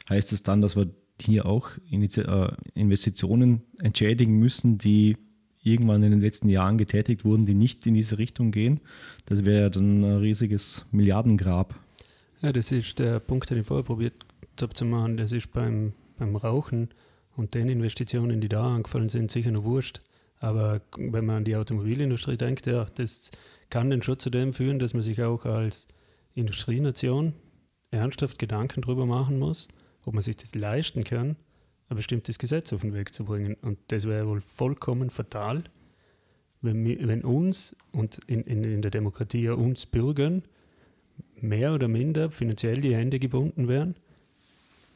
[0.10, 0.90] heißt es dann, dass wir
[1.20, 5.18] hier auch äh, Investitionen entschädigen müssen, die
[5.64, 8.80] irgendwann in den letzten Jahren getätigt wurden, die nicht in diese Richtung gehen.
[9.26, 11.76] Das wäre ja dann ein riesiges Milliardengrab.
[12.42, 14.14] Ja, das ist der Punkt, den ich vorher probiert
[14.62, 15.18] habe zu machen.
[15.18, 16.90] Das ist beim, beim Rauchen
[17.36, 20.02] und den Investitionen, die da angefallen sind, sicher noch wurscht.
[20.40, 23.32] Aber wenn man an die Automobilindustrie denkt, ja, das
[23.70, 25.88] kann dann schon zu dem führen, dass man sich auch als
[26.34, 27.34] Industrienation
[27.92, 29.68] ernsthaft Gedanken darüber machen muss,
[30.06, 31.36] ob man sich das leisten kann,
[31.90, 33.56] ein bestimmtes Gesetz auf den Weg zu bringen.
[33.62, 35.64] Und das wäre wohl vollkommen fatal,
[36.62, 40.44] wenn, wenn uns und in, in, in der Demokratie ja uns Bürgern
[41.40, 43.96] mehr oder minder finanziell die Hände gebunden wären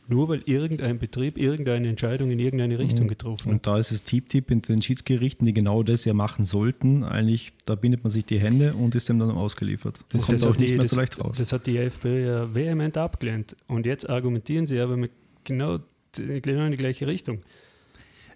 [0.08, 3.10] nur weil irgendein Betrieb irgendeine Entscheidung in irgendeine Richtung mhm.
[3.10, 3.54] getroffen hat.
[3.54, 7.04] Und da ist es Tipp-Tipp in den Schiedsgerichten, die genau das ja machen sollten.
[7.04, 10.00] Eigentlich, da bindet man sich die Hände und ist dem dann ausgeliefert.
[10.10, 11.38] Das, das kommt auch nicht die, mehr so leicht raus.
[11.38, 13.56] Das hat die FPÖ ja vehement abgelehnt.
[13.68, 15.12] Und jetzt argumentieren sie aber mit
[15.44, 15.80] genau,
[16.16, 17.40] genau in die gleiche Richtung.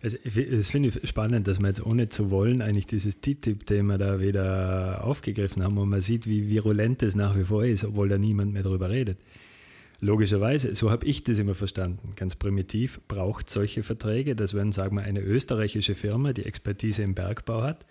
[0.01, 4.19] Also, das finde ich spannend, dass wir jetzt ohne zu wollen eigentlich dieses TTIP-Thema da
[4.19, 8.19] wieder aufgegriffen haben und man sieht, wie virulent es nach wie vor ist, obwohl da
[8.19, 9.17] niemand mehr darüber redet.
[10.01, 12.13] Logischerweise, so habe ich das immer verstanden.
[12.15, 17.15] Ganz primitiv braucht solche Verträge, dass wenn, sagen wir, eine österreichische Firma, die Expertise im
[17.15, 17.85] Bergbau hat,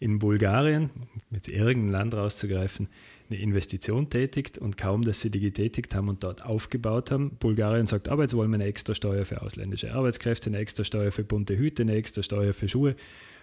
[0.00, 0.90] in Bulgarien,
[1.30, 2.88] jetzt irgendein Land rauszugreifen,
[3.30, 7.86] eine Investition tätigt und kaum, dass sie die getätigt haben und dort aufgebaut haben, Bulgarien
[7.86, 11.24] sagt, aber jetzt wollen wir eine extra Steuer für ausländische Arbeitskräfte, eine extra Steuer für
[11.24, 12.96] bunte Hüte, eine extra Steuer für Schuhe,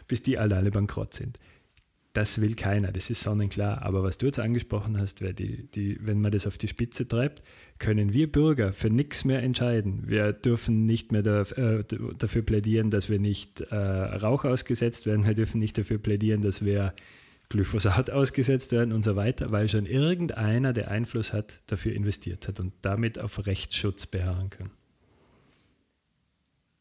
[0.07, 1.39] bis die alle, alle bankrott sind.
[2.13, 3.83] Das will keiner, das ist sonnenklar.
[3.83, 7.41] Aber was du jetzt angesprochen hast, die, die, wenn man das auf die Spitze treibt,
[7.79, 10.03] können wir Bürger für nichts mehr entscheiden.
[10.07, 11.85] Wir dürfen nicht mehr da, äh,
[12.17, 15.25] dafür plädieren, dass wir nicht äh, Rauch ausgesetzt werden.
[15.25, 16.93] Wir dürfen nicht dafür plädieren, dass wir
[17.47, 22.59] Glyphosat ausgesetzt werden und so weiter, weil schon irgendeiner, der Einfluss hat, dafür investiert hat
[22.59, 24.71] und damit auf Rechtsschutz beharren kann.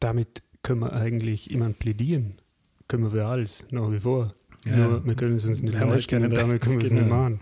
[0.00, 2.40] Damit können wir eigentlich jemand plädieren.
[2.88, 4.34] Können wir alles, nach wie vor.
[4.64, 4.76] Ja.
[4.76, 7.16] Nur wir können es uns nicht leisten und damit können wir es nicht genau.
[7.16, 7.40] machen.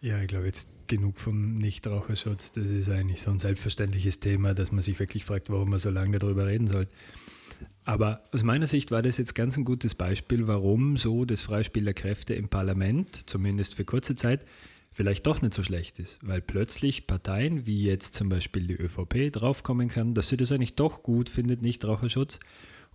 [0.00, 2.52] Ja, ich glaube jetzt genug vom Nichtraucherschutz.
[2.52, 5.90] Das ist eigentlich so ein selbstverständliches Thema, dass man sich wirklich fragt, warum man so
[5.90, 6.86] lange darüber reden soll.
[7.84, 11.84] Aber aus meiner Sicht war das jetzt ganz ein gutes Beispiel, warum so das Freispiel
[11.84, 14.44] der Kräfte im Parlament, zumindest für kurze Zeit,
[14.90, 19.32] vielleicht doch nicht so schlecht ist, weil plötzlich Parteien wie jetzt zum Beispiel die ÖVP
[19.32, 22.40] draufkommen kann, dass sie das eigentlich doch gut findet, Nichtraucherschutz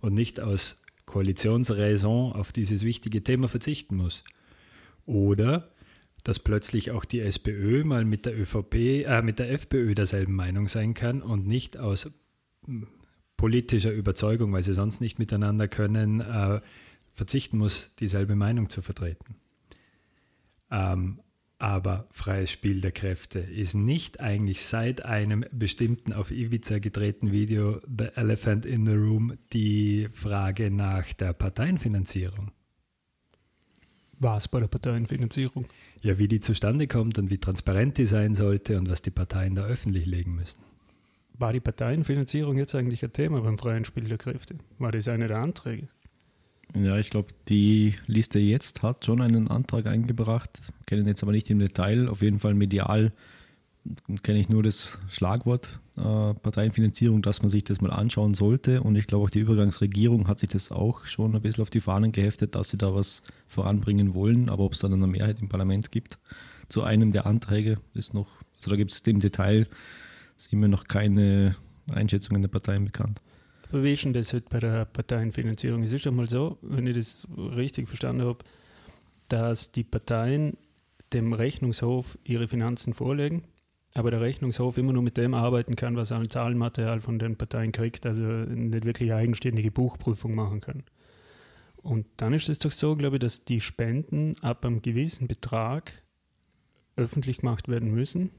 [0.00, 4.22] und nicht aus Koalitionsraison auf dieses wichtige Thema verzichten muss.
[5.06, 5.70] Oder
[6.24, 10.66] dass plötzlich auch die SPÖ mal mit der ÖVP, äh, mit der FPÖ derselben Meinung
[10.66, 12.10] sein kann und nicht aus
[12.64, 12.88] hm,
[13.36, 16.60] politischer Überzeugung, weil sie sonst nicht miteinander können, äh,
[17.12, 19.36] verzichten muss, dieselbe Meinung zu vertreten.
[20.70, 21.20] Ähm,
[21.58, 27.80] aber freies Spiel der Kräfte ist nicht eigentlich seit einem bestimmten auf Ibiza gedrehten Video
[27.86, 32.50] The Elephant in the Room die Frage nach der Parteienfinanzierung.
[34.18, 35.66] Was bei der Parteienfinanzierung?
[36.02, 39.54] Ja, wie die zustande kommt und wie transparent die sein sollte und was die Parteien
[39.54, 40.62] da öffentlich legen müssen.
[41.38, 44.56] War die Parteienfinanzierung jetzt eigentlich ein Thema beim freien Spiel der Kräfte?
[44.78, 45.88] War das eine der Anträge?
[46.74, 50.50] Ja, ich glaube, die Liste jetzt hat schon einen Antrag eingebracht,
[50.86, 52.08] kennen jetzt aber nicht im Detail.
[52.08, 53.12] Auf jeden Fall medial
[54.22, 56.00] kenne ich nur das Schlagwort äh,
[56.34, 58.82] Parteienfinanzierung, dass man sich das mal anschauen sollte.
[58.82, 61.80] Und ich glaube, auch die Übergangsregierung hat sich das auch schon ein bisschen auf die
[61.80, 64.48] Fahnen geheftet, dass sie da was voranbringen wollen.
[64.48, 66.18] Aber ob es dann eine Mehrheit im Parlament gibt
[66.68, 69.68] zu einem der Anträge, ist noch, also da gibt es im Detail,
[70.36, 71.54] sind mir noch keine
[71.92, 73.20] Einschätzungen der Parteien bekannt.
[73.72, 75.82] Wie ist denn das halt bei der Parteienfinanzierung?
[75.82, 78.38] Es ist ja mal so, wenn ich das richtig verstanden habe,
[79.28, 80.56] dass die Parteien
[81.12, 83.44] dem Rechnungshof ihre Finanzen vorlegen,
[83.94, 87.36] aber der Rechnungshof immer nur mit dem arbeiten kann, was er an Zahlenmaterial von den
[87.36, 90.84] Parteien kriegt, also nicht wirklich eigenständige Buchprüfung machen kann.
[91.76, 96.02] Und dann ist es doch so, glaube ich, dass die Spenden ab einem gewissen Betrag
[96.96, 98.30] öffentlich gemacht werden müssen.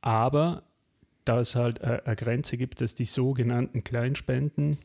[0.00, 0.62] Aber
[1.24, 4.78] da es halt eine Grenze gibt, dass die sogenannten Kleinspenden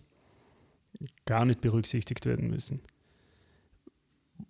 [1.26, 2.82] gar nicht berücksichtigt werden müssen.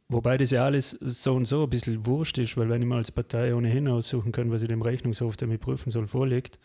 [0.08, 2.98] Wobei das ja alles so und so ein bisschen wurscht ist, weil wenn ich mal
[2.98, 6.60] als Partei ohnehin aussuchen kann, was ich dem Rechnungshof, der mich prüfen soll, vorlegt,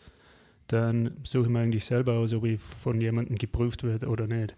[0.67, 4.55] dann suche ich mir eigentlich selber aus, ob ich von jemandem geprüft werde oder nicht.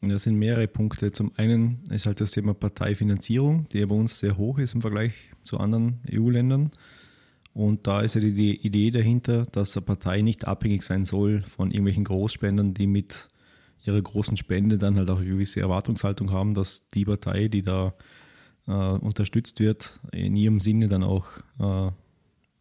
[0.00, 1.12] Das sind mehrere Punkte.
[1.12, 4.80] Zum einen ist halt das Thema Parteifinanzierung, die ja bei uns sehr hoch ist im
[4.80, 5.12] Vergleich
[5.44, 6.70] zu anderen EU-Ländern.
[7.60, 11.70] Und da ist ja die Idee dahinter, dass eine Partei nicht abhängig sein soll von
[11.70, 13.28] irgendwelchen Großspendern, die mit
[13.84, 17.92] ihrer großen Spende dann halt auch eine gewisse Erwartungshaltung haben, dass die Partei, die da
[18.66, 21.26] äh, unterstützt wird, in ihrem Sinne dann auch
[21.58, 21.92] äh,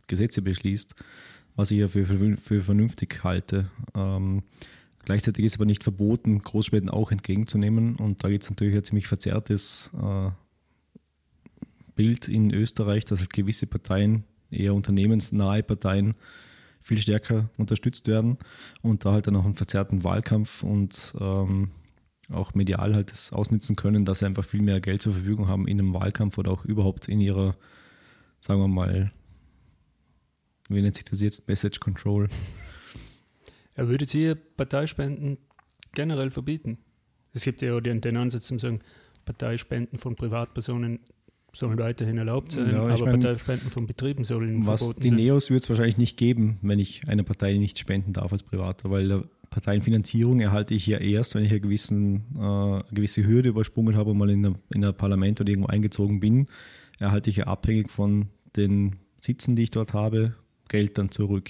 [0.08, 0.96] Gesetze beschließt,
[1.56, 3.72] was ich ja für, für, für vernünftig halte.
[3.96, 4.44] Ähm,
[5.06, 7.96] gleichzeitig ist aber nicht verboten, Großspenden auch entgegenzunehmen.
[7.96, 10.30] Und da gibt es natürlich ein ziemlich verzerrtes äh,
[11.96, 16.16] Bild in Österreich, dass halt gewisse Parteien eher unternehmensnahe Parteien
[16.82, 18.38] viel stärker unterstützt werden
[18.82, 21.70] und da halt dann auch einen verzerrten Wahlkampf und ähm,
[22.32, 25.68] auch medial halt das ausnutzen können, dass sie einfach viel mehr Geld zur Verfügung haben
[25.68, 27.56] in einem Wahlkampf oder auch überhaupt in ihrer,
[28.40, 29.12] sagen wir mal,
[30.70, 32.28] wie nennt sich das jetzt, Message Control.
[33.76, 35.38] Ja, würdet ihr Parteispenden
[35.94, 36.78] generell verbieten?
[37.34, 38.80] Es gibt ja auch den, den Ansatz zu sagen,
[39.26, 41.00] Parteispenden von Privatpersonen
[41.54, 45.18] sollen weiterhin erlaubt sein, Ja, aber mein, Parteispenden von Betrieben sollen Was verboten die sein.
[45.18, 48.90] Neos wird es wahrscheinlich nicht geben, wenn ich einer Partei nicht spenden darf als Privater,
[48.92, 53.50] weil äh, Parteienfinanzierung erhalte ich ja erst, wenn ich eine, gewissen, äh, eine gewisse Hürde
[53.50, 56.48] übersprungen habe und mal in, der, in ein Parlament oder irgendwo eingezogen bin,
[57.00, 60.36] erhalte ich ja abhängig von den Sitzen, die ich dort habe,
[60.68, 61.50] Geld dann zurück.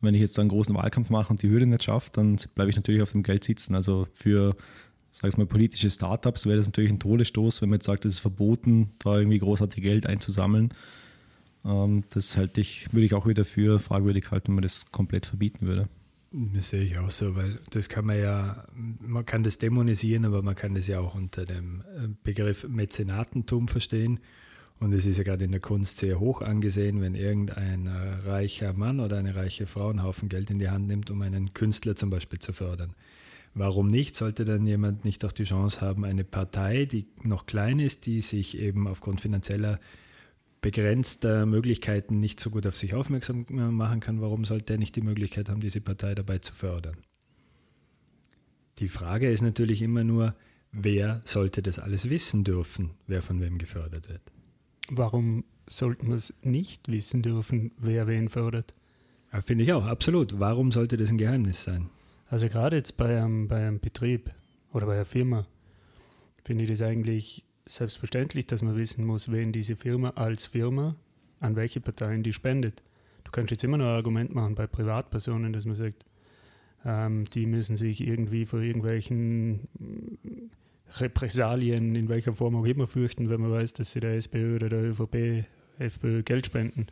[0.00, 2.76] Wenn ich jetzt einen großen Wahlkampf mache und die Hürde nicht schaffe, dann bleibe ich
[2.76, 3.74] natürlich auf dem Geld sitzen.
[3.74, 4.56] Also für,
[5.10, 8.18] sag mal, politische Startups wäre das natürlich ein Todesstoß, wenn man jetzt sagt, es ist
[8.20, 10.72] verboten, da irgendwie großartig Geld einzusammeln.
[11.64, 15.26] Ähm, das halte ich, würde ich auch wieder für fragwürdig halten, wenn man das komplett
[15.26, 15.88] verbieten würde.
[16.32, 18.64] Das sehe ich auch so, weil das kann man ja,
[19.00, 23.66] man kann das dämonisieren, aber man kann das ja auch unter dem äh, Begriff Mäzenatentum
[23.66, 24.20] verstehen.
[24.78, 27.90] Und es ist ja gerade in der Kunst sehr hoch angesehen, wenn irgendein äh,
[28.24, 31.52] reicher Mann oder eine reiche Frau einen Haufen Geld in die Hand nimmt, um einen
[31.52, 32.94] Künstler zum Beispiel zu fördern.
[33.54, 34.16] Warum nicht?
[34.16, 38.20] Sollte dann jemand nicht auch die Chance haben, eine Partei, die noch klein ist, die
[38.20, 39.80] sich eben aufgrund finanzieller
[40.60, 45.00] begrenzter Möglichkeiten nicht so gut auf sich aufmerksam machen kann, warum sollte er nicht die
[45.00, 46.96] Möglichkeit haben, diese Partei dabei zu fördern?
[48.78, 50.34] Die Frage ist natürlich immer nur,
[50.72, 54.22] wer sollte das alles wissen dürfen, wer von wem gefördert wird?
[54.88, 58.74] Warum sollten wir es nicht wissen dürfen, wer wen fördert?
[59.32, 60.40] Ja, Finde ich auch, absolut.
[60.40, 61.88] Warum sollte das ein Geheimnis sein?
[62.30, 64.30] Also gerade jetzt bei einem, bei einem Betrieb
[64.72, 65.46] oder bei einer Firma
[66.44, 70.94] finde ich das eigentlich selbstverständlich, dass man wissen muss, wen diese Firma als Firma
[71.40, 72.84] an welche Parteien die spendet.
[73.24, 76.04] Du kannst jetzt immer noch ein Argument machen bei Privatpersonen, dass man sagt,
[76.84, 79.66] ähm, die müssen sich irgendwie vor irgendwelchen
[80.98, 84.68] Repressalien in welcher Form auch immer fürchten, wenn man weiß, dass sie der SPÖ oder
[84.68, 85.46] der ÖVP,
[85.80, 86.86] FPÖ Geld spenden.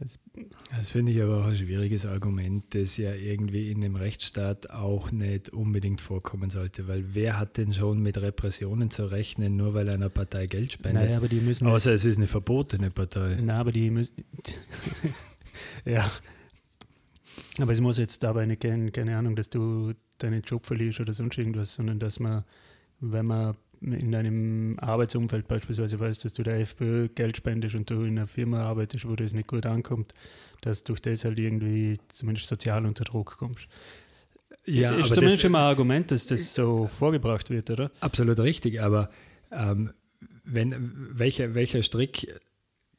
[0.00, 5.12] Das finde ich aber auch ein schwieriges Argument, das ja irgendwie in einem Rechtsstaat auch
[5.12, 9.90] nicht unbedingt vorkommen sollte, weil wer hat denn schon mit Repressionen zu rechnen, nur weil
[9.90, 11.04] einer Partei Geld spendet?
[11.04, 13.36] Naja, aber die müssen Außer es ist eine verbotene Partei.
[13.42, 14.14] Na, aber die müssen.
[15.84, 16.10] ja.
[17.58, 21.12] Aber es muss jetzt dabei nicht gehen, keine Ahnung, dass du deinen Job verlierst oder
[21.12, 22.44] sonst irgendwas, sondern dass man,
[23.00, 28.02] wenn man in einem Arbeitsumfeld beispielsweise weiß, dass du der FPÖ Geld spendest und du
[28.02, 30.12] in einer Firma arbeitest, wo das nicht gut ankommt,
[30.60, 33.66] dass durch das halt irgendwie zumindest sozial unter Druck kommst.
[34.66, 37.90] Ja, ist zumindest das, mal ein Argument, dass das so vorgebracht wird, oder?
[38.00, 39.10] absolut richtig, aber
[39.50, 39.92] ähm,
[40.44, 42.40] wenn, welcher, welcher Strick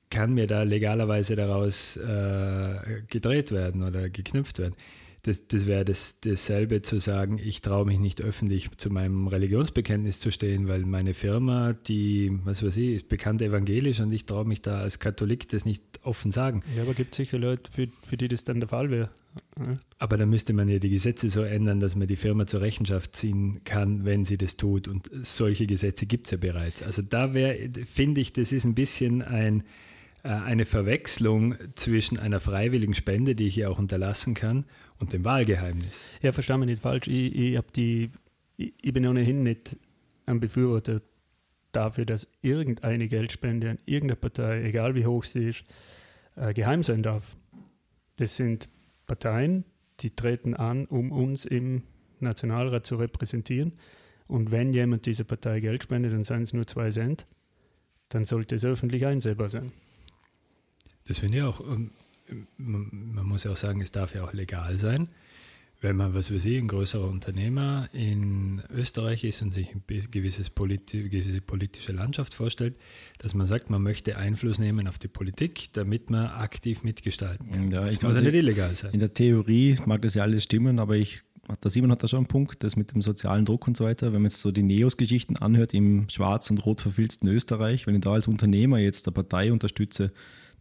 [0.10, 4.76] kann mir da legalerweise daraus äh, gedreht werden oder geknüpft werden?
[5.24, 10.20] Das, das wäre das, dasselbe zu sagen, ich traue mich nicht öffentlich zu meinem Religionsbekenntnis
[10.20, 14.46] zu stehen, weil meine Firma, die, was weiß ich, ist bekannt evangelisch und ich traue
[14.46, 16.64] mich da als Katholik das nicht offen sagen.
[16.76, 19.10] Ja, aber gibt sicher Leute, für, für die das dann der Fall wäre.
[19.60, 19.74] Ja.
[20.00, 23.16] Aber da müsste man ja die Gesetze so ändern, dass man die Firma zur Rechenschaft
[23.16, 24.88] ziehen kann, wenn sie das tut.
[24.88, 26.84] Und solche Gesetze gibt es ja bereits.
[26.84, 29.64] Also da wäre, finde ich, das ist ein bisschen ein,
[30.24, 34.66] äh, eine Verwechslung zwischen einer freiwilligen Spende, die ich ja auch unterlassen kann,
[35.02, 36.06] und dem Wahlgeheimnis.
[36.22, 37.08] Ja, versteh mich nicht falsch.
[37.08, 38.12] Ich, ich, hab die,
[38.56, 39.76] ich, ich bin ohnehin nicht
[40.28, 41.02] ein Befürworter
[41.72, 45.64] dafür, dass irgendeine Geldspende an irgendeine Partei, egal wie hoch sie ist,
[46.36, 47.36] äh, geheim sein darf.
[48.18, 48.70] Das sind
[49.08, 49.66] Parteien,
[50.02, 51.84] die treten an, um uns im
[52.20, 53.74] Nationalrat zu repräsentieren.
[54.28, 57.26] Und wenn jemand dieser Partei Geld spendet, dann seien es nur zwei Cent,
[58.10, 59.72] dann sollte es öffentlich einsehbar sein.
[61.06, 61.60] Das finde ich auch.
[62.58, 65.08] Man, muss ja auch sagen, es darf ja auch legal sein.
[65.84, 70.06] Wenn man, was weiß ich, ein größerer Unternehmer in Österreich ist und sich ein bi-
[70.12, 72.78] gewisses politi gewisse politische Landschaft vorstellt,
[73.18, 77.72] dass man sagt, man möchte Einfluss nehmen auf die Politik, damit man aktiv mitgestalten kann.
[77.72, 78.92] Ja, das ich- muss ja nicht illegal sein.
[78.94, 81.24] In der Theorie mag das ja alles stimmen, aber ich,
[81.64, 84.14] der Simon hat da schon einen Punkt, das mit dem sozialen Druck und so weiter.
[84.14, 88.02] Wenn man jetzt so die Neos-Geschichten anhört im schwarz und rot verfilzten Österreich, wenn ich
[88.02, 90.12] da als Unternehmer jetzt eine Partei unterstütze,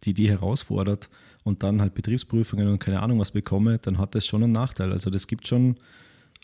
[0.03, 1.09] die die herausfordert
[1.43, 4.91] und dann halt Betriebsprüfungen und keine Ahnung was bekomme, dann hat das schon einen Nachteil.
[4.91, 5.71] Also das gibt schon,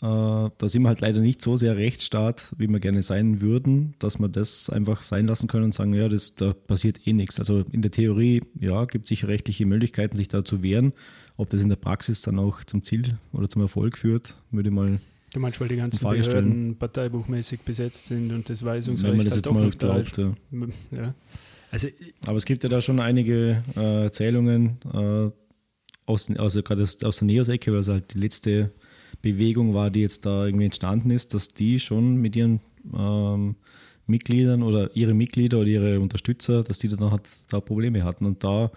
[0.00, 3.94] äh, da sind wir halt leider nicht so sehr Rechtsstaat, wie wir gerne sein würden,
[3.98, 7.38] dass wir das einfach sein lassen können und sagen, ja, das, da passiert eh nichts.
[7.38, 10.92] Also in der Theorie, ja, gibt es sicher rechtliche Möglichkeiten, sich da zu wehren.
[11.36, 14.74] Ob das in der Praxis dann auch zum Ziel oder zum Erfolg führt, würde ich
[14.74, 14.98] mal,
[15.32, 16.44] Du meinst, weil die ganzen Frage stellen.
[16.48, 20.16] Behörden parteibuchmäßig besetzt sind und das wenn Weisungsrecht man das halt jetzt doch mal glaubt.
[20.16, 20.98] Ja.
[20.98, 21.14] Ja.
[21.70, 21.88] Also
[22.26, 25.30] Aber es gibt ja da schon einige äh, Erzählungen, äh,
[26.06, 28.72] aus, also gerade aus, aus der Neos-Ecke, weil es halt die letzte
[29.20, 32.60] Bewegung war, die jetzt da irgendwie entstanden ist, dass die schon mit ihren
[32.94, 33.56] ähm,
[34.06, 38.24] Mitgliedern oder ihre Mitglieder oder ihre Unterstützer, dass die dann halt da Probleme hatten.
[38.24, 38.70] Und da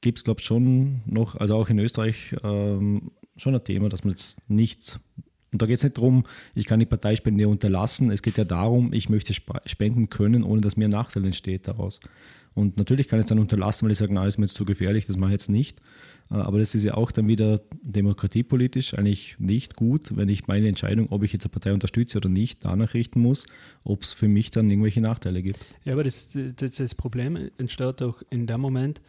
[0.00, 4.04] gibt es, glaube ich, schon noch, also auch in Österreich, ähm, schon ein Thema, dass
[4.04, 4.98] man jetzt nicht,
[5.52, 6.24] und da geht es nicht darum,
[6.54, 10.76] ich kann die Parteispende unterlassen, es geht ja darum, ich möchte spenden können, ohne dass
[10.76, 12.00] mir ein Nachteil entsteht daraus.
[12.54, 14.64] Und natürlich kann ich es dann unterlassen, weil ich sage, na, ist mir jetzt zu
[14.64, 15.78] gefährlich, das mache ich jetzt nicht.
[16.30, 20.66] Äh, aber das ist ja auch dann wieder demokratiepolitisch eigentlich nicht gut, wenn ich meine
[20.66, 23.46] Entscheidung, ob ich jetzt eine Partei unterstütze oder nicht, danach richten muss,
[23.84, 25.58] ob es für mich dann irgendwelche Nachteile gibt.
[25.84, 29.02] Ja, aber das, das, das Problem entsteht auch in dem Moment,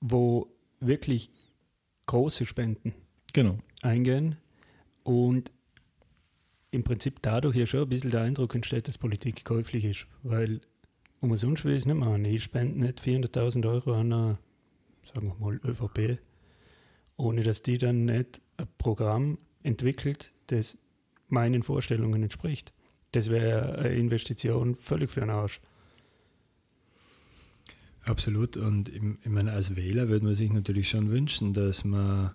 [0.00, 0.48] wo
[0.80, 1.30] wirklich
[2.06, 2.94] große Spenden
[3.32, 3.58] genau.
[3.82, 4.36] eingehen
[5.02, 5.50] und
[6.70, 10.60] im Prinzip dadurch ja schon ein bisschen der Eindruck entsteht, dass Politik käuflich ist, weil
[11.20, 12.24] umsonst will ich es nicht machen.
[12.24, 14.38] Ich spende nicht 400.000 Euro an eine
[15.14, 16.18] sagen wir mal, ÖVP,
[17.16, 20.78] ohne dass die dann nicht ein Programm entwickelt, das
[21.28, 22.72] meinen Vorstellungen entspricht.
[23.12, 25.60] Das wäre eine Investition völlig für den Arsch.
[28.04, 28.56] Absolut.
[28.56, 32.34] Und ich, ich meine, als Wähler würde man sich natürlich schon wünschen, dass man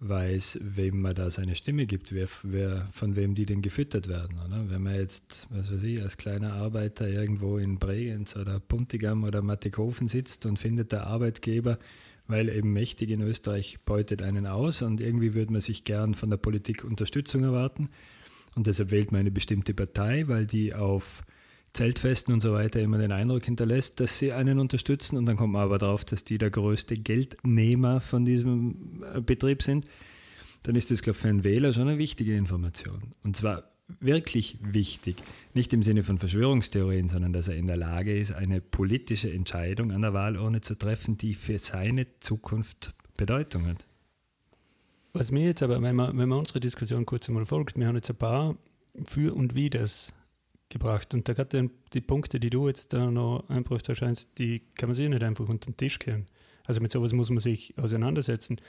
[0.00, 4.38] weiß, wem man da seine Stimme gibt, wer, wer, von wem die denn gefüttert werden.
[4.44, 4.70] Oder?
[4.70, 9.42] Wenn man jetzt, was weiß ich, als kleiner Arbeiter irgendwo in Bregenz oder Puntigam oder
[9.42, 11.78] Mattighofen sitzt und findet der Arbeitgeber,
[12.26, 16.30] weil eben mächtig in Österreich beutet einen aus und irgendwie würde man sich gern von
[16.30, 17.90] der Politik Unterstützung erwarten.
[18.54, 21.22] Und deshalb wählt man eine bestimmte Partei, weil die auf
[21.72, 25.52] Zeltfesten und so weiter immer den Eindruck hinterlässt, dass sie einen unterstützen und dann kommt
[25.52, 29.84] man aber darauf, dass die der größte Geldnehmer von diesem äh, Betrieb sind,
[30.62, 33.14] dann ist das, glaube ich, für einen Wähler schon eine wichtige Information.
[33.22, 33.64] Und zwar
[33.98, 35.16] wirklich wichtig,
[35.54, 39.90] nicht im Sinne von Verschwörungstheorien, sondern dass er in der Lage ist, eine politische Entscheidung
[39.90, 43.86] an der Wahlurne zu treffen, die für seine Zukunft Bedeutung hat.
[45.12, 47.96] Was mir jetzt aber, wenn man, wenn man unsere Diskussion kurz einmal folgt, wir haben
[47.96, 48.56] jetzt ein paar
[49.06, 50.14] Für und Widers
[50.70, 51.12] gebracht.
[51.14, 54.94] Und da gerade die Punkte, die du jetzt da noch einbracht hast, die kann man
[54.94, 56.26] sich nicht einfach unter den Tisch kehren.
[56.64, 58.60] Also mit sowas muss man sich auseinandersetzen.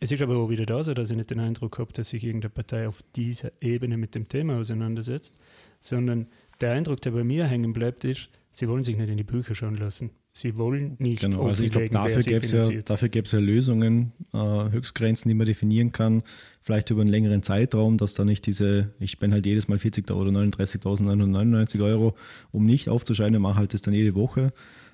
[0.00, 2.24] Es ist aber auch wieder da so, dass ich nicht den Eindruck habe, dass sich
[2.24, 5.36] irgendeine Partei auf dieser Ebene mit dem Thema auseinandersetzt,
[5.80, 6.28] sondern
[6.60, 9.54] der Eindruck, der bei mir hängen bleibt, ist, sie wollen sich nicht in die Bücher
[9.54, 10.10] schauen lassen.
[10.32, 12.22] Sie wollen nicht genau, also ich glaube, dafür
[13.08, 16.22] gäbe es ja, ja Lösungen, äh, Höchstgrenzen, die man definieren kann,
[16.62, 20.08] vielleicht über einen längeren Zeitraum, dass da nicht diese, ich spende halt jedes Mal 40
[20.12, 22.14] oder 39.999 Euro,
[22.52, 24.52] um nicht aufzuscheiden, mache halt das dann jede Woche.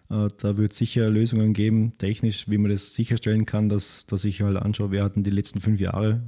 [0.09, 4.25] Äh, da wird es sicher Lösungen geben, technisch, wie man das sicherstellen kann, dass, dass
[4.25, 6.23] ich halt anschaue, wer hat in den letzten fünf Jahre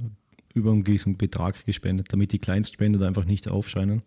[0.53, 4.03] über einen gewissen Betrag gespendet, damit die Kleinstspender einfach nicht aufscheinen.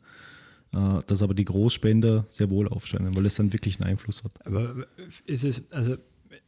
[0.75, 4.47] Äh, dass aber die Großspender sehr wohl aufscheinen, weil es dann wirklich einen Einfluss hat.
[4.47, 4.87] Aber
[5.27, 5.97] ist es, also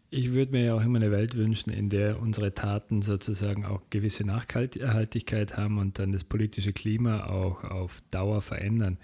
[0.09, 3.83] ich würde mir ja auch immer eine Welt wünschen, in der unsere Taten sozusagen auch
[3.91, 8.97] gewisse Nachhaltigkeit haben und dann das politische Klima auch auf Dauer verändern.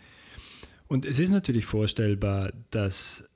[0.86, 3.28] Und es ist natürlich vorstellbar, dass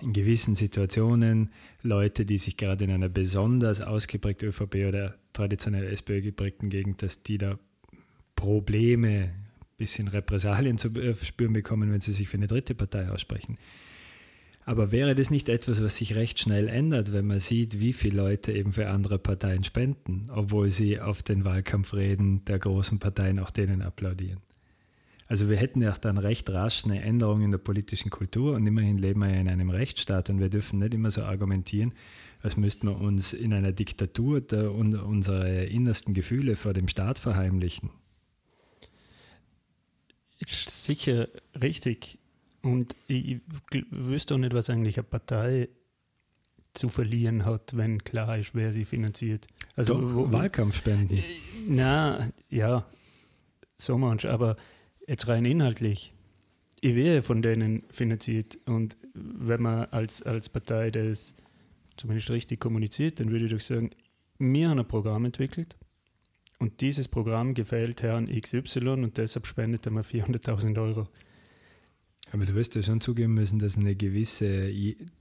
[0.00, 1.50] in gewissen Situationen
[1.82, 7.22] Leute, die sich gerade in einer besonders ausgeprägt ÖVP oder traditionell SPÖ geprägten Gegend, dass
[7.22, 7.58] die da
[8.36, 9.32] Probleme
[9.76, 13.58] bisschen Repressalien zu äh, spüren bekommen, wenn sie sich für eine dritte Partei aussprechen.
[14.64, 18.16] Aber wäre das nicht etwas, was sich recht schnell ändert, wenn man sieht, wie viele
[18.16, 23.52] Leute eben für andere Parteien spenden, obwohl sie auf den Wahlkampfreden der großen Parteien auch
[23.52, 24.40] denen applaudieren?
[25.28, 28.66] Also wir hätten ja auch dann recht rasch eine Änderung in der politischen Kultur und
[28.66, 31.92] immerhin leben wir ja in einem Rechtsstaat und wir dürfen nicht immer so argumentieren,
[32.42, 34.42] als müssten wir uns in einer Diktatur
[34.82, 37.90] unsere innersten Gefühle vor dem Staat verheimlichen
[40.46, 41.28] sicher
[41.60, 42.18] richtig.
[42.62, 43.40] Und ich
[43.90, 45.68] wüsste auch nicht, was eigentlich eine Partei
[46.72, 49.46] zu verlieren hat, wenn klar ist, wer sie finanziert.
[49.76, 51.22] Also Doch, wo, Wahlkampfspenden.
[51.68, 52.86] Na, ja,
[53.76, 54.56] so manch, aber
[55.06, 56.12] jetzt rein inhaltlich.
[56.80, 61.34] Ich wäre von denen finanziert und wenn man als, als Partei das
[61.96, 63.90] zumindest richtig kommuniziert, dann würde ich doch sagen,
[64.38, 65.76] wir haben ein Programm entwickelt,
[66.58, 71.08] und dieses Programm gefällt Herrn XY und deshalb spendet er mir 400.000 Euro.
[72.32, 74.72] Aber du wirst ja schon zugeben müssen, dass eine gewisse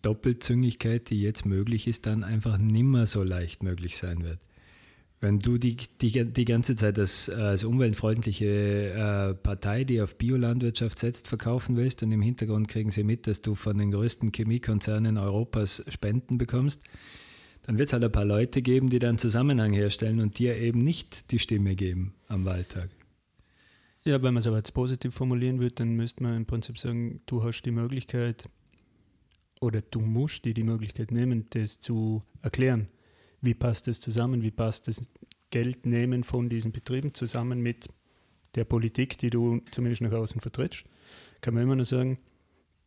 [0.02, 4.40] Doppelzüngigkeit, die jetzt möglich ist, dann einfach nimmer so leicht möglich sein wird.
[5.22, 11.00] Wenn du die, die, die ganze Zeit als, als umweltfreundliche äh, Partei, die auf Biolandwirtschaft
[11.00, 15.18] setzt, verkaufen willst und im Hintergrund kriegen sie mit, dass du von den größten Chemiekonzernen
[15.18, 16.84] Europas Spenden bekommst,
[17.66, 20.84] dann wird es halt ein paar Leute geben, die dann Zusammenhang herstellen und dir eben
[20.84, 22.90] nicht die Stimme geben am Wahltag.
[24.04, 27.22] Ja, wenn man es aber jetzt positiv formulieren würde, dann müsste man im Prinzip sagen,
[27.26, 28.48] du hast die Möglichkeit
[29.62, 32.88] oder du musst dir die Möglichkeit nehmen, das zu erklären.
[33.42, 35.10] wie passt das zusammen, wie passt das
[35.50, 37.88] Geld nehmen von diesen Betrieben zusammen mit
[38.54, 40.84] der Politik, die du zumindest nach außen vertrittst,
[41.42, 42.20] kann man immer nur sagen,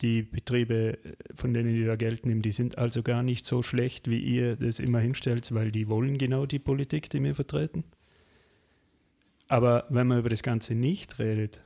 [0.00, 0.98] die Betriebe,
[1.34, 4.56] von denen die da Geld nehmen, die sind also gar nicht so schlecht, wie ihr
[4.56, 7.84] das immer hinstellt, weil die wollen genau die Politik, die wir vertreten.
[9.48, 11.60] Aber wenn man über das Ganze nicht redet,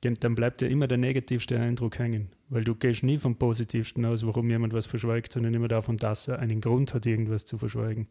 [0.00, 2.28] dann bleibt ja immer der negativste Eindruck hängen.
[2.48, 6.28] Weil du gehst nie vom Positivsten aus, warum jemand was verschweigt, sondern immer davon, dass
[6.28, 8.08] er einen Grund hat, irgendwas zu verschweigen.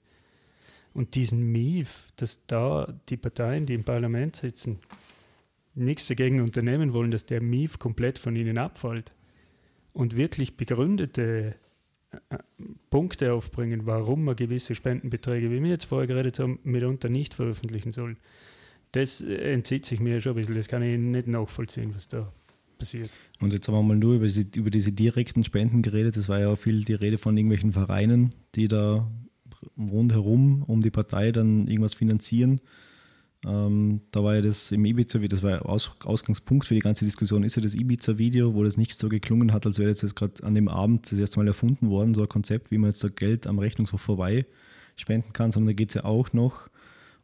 [0.94, 4.80] Und diesen Mief, dass da die Parteien, die im Parlament sitzen,
[5.76, 9.14] nichts dagegen unternehmen wollen, dass der Mief komplett von ihnen abfällt
[9.94, 11.56] und wirklich begründete
[12.12, 12.38] äh,
[12.90, 17.92] Punkte aufbringen, warum man gewisse Spendenbeträge, wie wir jetzt vorher geredet haben, mitunter nicht veröffentlichen
[17.92, 18.18] soll.
[18.92, 20.56] Das entzieht sich mir schon ein bisschen.
[20.56, 22.32] Das kann ich nicht nachvollziehen, was da
[22.78, 23.10] passiert.
[23.40, 26.16] Und jetzt haben wir mal nur über diese, über diese direkten Spenden geredet.
[26.16, 29.10] Das war ja auch viel die Rede von irgendwelchen Vereinen, die da
[29.78, 32.62] rundherum um die Partei dann irgendwas finanzieren.
[33.46, 37.04] Ähm, da war ja das im Ibiza, das war ja Aus, Ausgangspunkt für die ganze
[37.04, 40.16] Diskussion, ist ja das Ibiza-Video, wo das nicht so geklungen hat, als wäre das jetzt
[40.16, 43.04] gerade an dem Abend das erste Mal erfunden worden, so ein Konzept, wie man jetzt
[43.04, 44.46] da Geld am Rechnungshof vorbei
[44.96, 46.70] spenden kann, sondern da geht es ja auch noch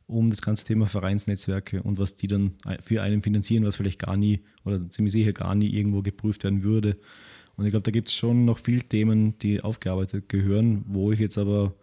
[0.07, 4.17] um das ganze Thema Vereinsnetzwerke und was die dann für einen finanzieren, was vielleicht gar
[4.17, 6.97] nie oder ziemlich sicher gar nie irgendwo geprüft werden würde.
[7.55, 11.20] Und ich glaube, da gibt es schon noch viele Themen, die aufgearbeitet gehören, wo ich
[11.20, 11.76] jetzt aber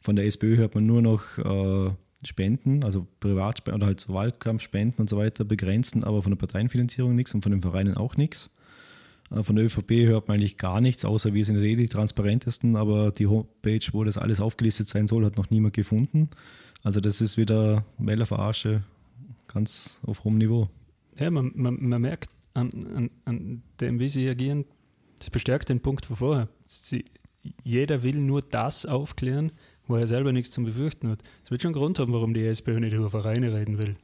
[0.00, 1.90] von der SPÖ hört man nur noch äh,
[2.24, 7.14] Spenden, also Privatspenden oder halt so Wahlkampfspenden und so weiter begrenzen, aber von der Parteienfinanzierung
[7.14, 8.50] nichts und von den Vereinen auch nichts.
[9.30, 12.76] Äh, von der ÖVP hört man eigentlich gar nichts, außer wir sind eh die transparentesten,
[12.76, 16.30] aber die Homepage, wo das alles aufgelistet sein soll, hat noch niemand gefunden.
[16.82, 18.82] Also das ist wieder Wählerverarsche
[19.52, 20.68] ganz auf hohem Niveau.
[21.18, 24.64] Ja, man, man, man merkt an, an, an dem, wie sie agieren,
[25.18, 26.48] das bestärkt den Punkt von vorher.
[26.64, 27.04] Sie,
[27.62, 29.52] jeder will nur das aufklären,
[29.86, 31.22] wo er selber nichts zum Befürchten hat.
[31.44, 33.96] Es wird schon einen Grund haben, warum die SPÖ nicht über Vereine reden will.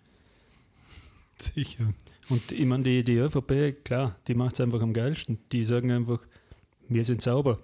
[1.38, 1.92] Sicher.
[2.28, 5.38] Und ich meine, die, die ÖVP, klar, die macht es einfach am geilsten.
[5.52, 6.20] Die sagen einfach,
[6.88, 7.58] wir sind sauber.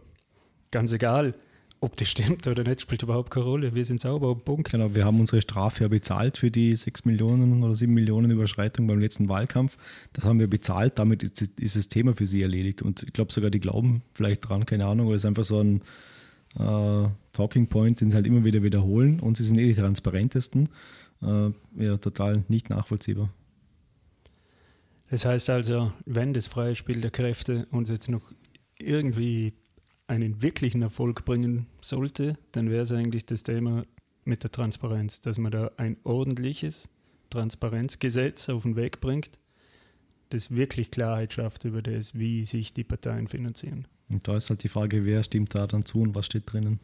[0.71, 1.35] Ganz egal,
[1.81, 3.75] ob das stimmt oder nicht, spielt überhaupt keine Rolle.
[3.75, 4.71] Wir sind sauber, Punkt.
[4.71, 8.87] Genau, wir haben unsere Strafe ja bezahlt für die 6 Millionen oder 7 Millionen Überschreitung
[8.87, 9.77] beim letzten Wahlkampf.
[10.15, 12.81] Das haben wir bezahlt, damit ist, ist das Thema für sie erledigt.
[12.81, 15.61] Und ich glaube sogar, die glauben vielleicht dran, keine Ahnung, oder es ist einfach so
[15.61, 15.83] ein
[16.59, 20.69] äh, Talking Point, den sie halt immer wieder wiederholen und sie sind eh die transparentesten.
[21.23, 23.31] Äh, ja, total nicht nachvollziehbar.
[25.11, 28.33] Das heißt also, wenn das freie Spiel der Kräfte uns jetzt noch
[28.79, 29.55] irgendwie
[30.07, 33.85] einen wirklichen Erfolg bringen sollte, dann wäre es eigentlich das Thema
[34.25, 36.91] mit der Transparenz, dass man da ein ordentliches
[37.31, 39.39] Transparenzgesetz auf den Weg bringt,
[40.31, 43.87] das wirklich Klarheit schafft über das, wie sich die Parteien finanzieren.
[44.09, 46.81] Und da ist halt die Frage, wer stimmt da dann zu und was steht drinnen?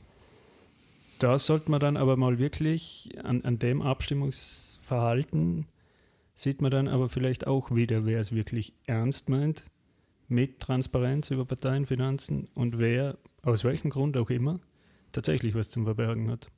[1.18, 5.66] Da sollte man dann aber mal wirklich an, an dem Abstimmungsverhalten
[6.34, 9.64] sieht man dann aber vielleicht auch wieder, wer es wirklich ernst meint
[10.28, 14.60] mit Transparenz über Parteienfinanzen und wer, aus welchem Grund auch immer,
[15.12, 16.48] tatsächlich was zum Verbergen hat.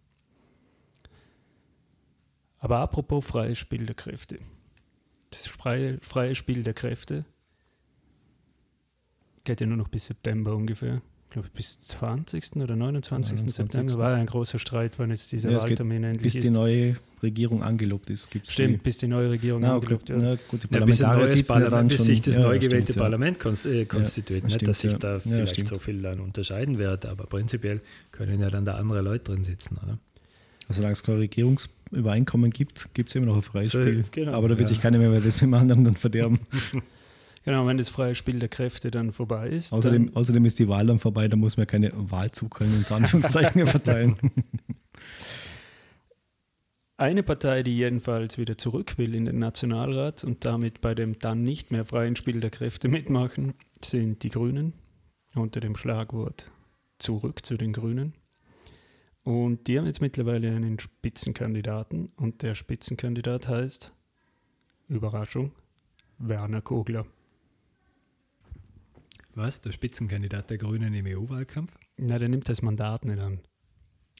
[2.59, 4.39] Aber apropos freies Spiel der Kräfte.
[5.31, 7.25] Das freie, freie Spiel der Kräfte
[9.45, 11.03] geht ja nur noch bis September ungefähr.
[11.26, 12.57] Ich glaube, bis 20.
[12.57, 13.36] oder 29.
[13.36, 13.55] 29.
[13.55, 16.43] September war ein großer Streit, wann jetzt dieser ja, Wahltermin endlich bis ist.
[16.43, 18.30] Bis die neue Regierung angelobt ist.
[18.30, 20.22] Gibt's stimmt, die, bis die neue Regierung na, angelobt wird.
[20.22, 20.36] Ja.
[20.49, 23.86] gut, die ja, bis, neues Parlament, bis sich das ja, neu gewählte stimmt, Parlament äh,
[23.86, 24.45] konstituiert.
[24.45, 27.80] Nicht, dass sich da vielleicht so viel dann unterscheiden wird, aber prinzipiell
[28.11, 29.78] können ja dann da andere Leute drin sitzen.
[29.82, 29.99] Oder?
[30.68, 34.05] Also solange es kein Regierungsübereinkommen gibt, gibt es immer noch ein freies so, Spiel.
[34.11, 36.40] Genau, aber da wird sich keiner mehr das mit dem anderen dann verderben.
[37.45, 39.72] Genau, wenn das freie Spiel der Kräfte dann vorbei ist.
[39.72, 44.16] Außerdem, außerdem ist die Wahl dann vorbei, da muss man keine Wahlzuckeln unter Anführungszeichen verteilen.
[46.97, 51.43] Eine Partei, die jedenfalls wieder zurück will in den Nationalrat und damit bei dem dann
[51.43, 54.72] nicht mehr freien Spiel der Kräfte mitmachen, sind die Grünen
[55.34, 56.53] unter dem Schlagwort
[56.99, 58.14] Zurück zu den Grünen.
[59.24, 63.93] Und die haben jetzt mittlerweile einen Spitzenkandidaten und der Spitzenkandidat heißt,
[64.86, 65.51] Überraschung,
[66.18, 67.05] Werner Kogler.
[69.35, 69.62] Was?
[69.62, 71.78] Der Spitzenkandidat der Grünen im EU-Wahlkampf?
[71.97, 73.41] Na, der nimmt das Mandat nicht an.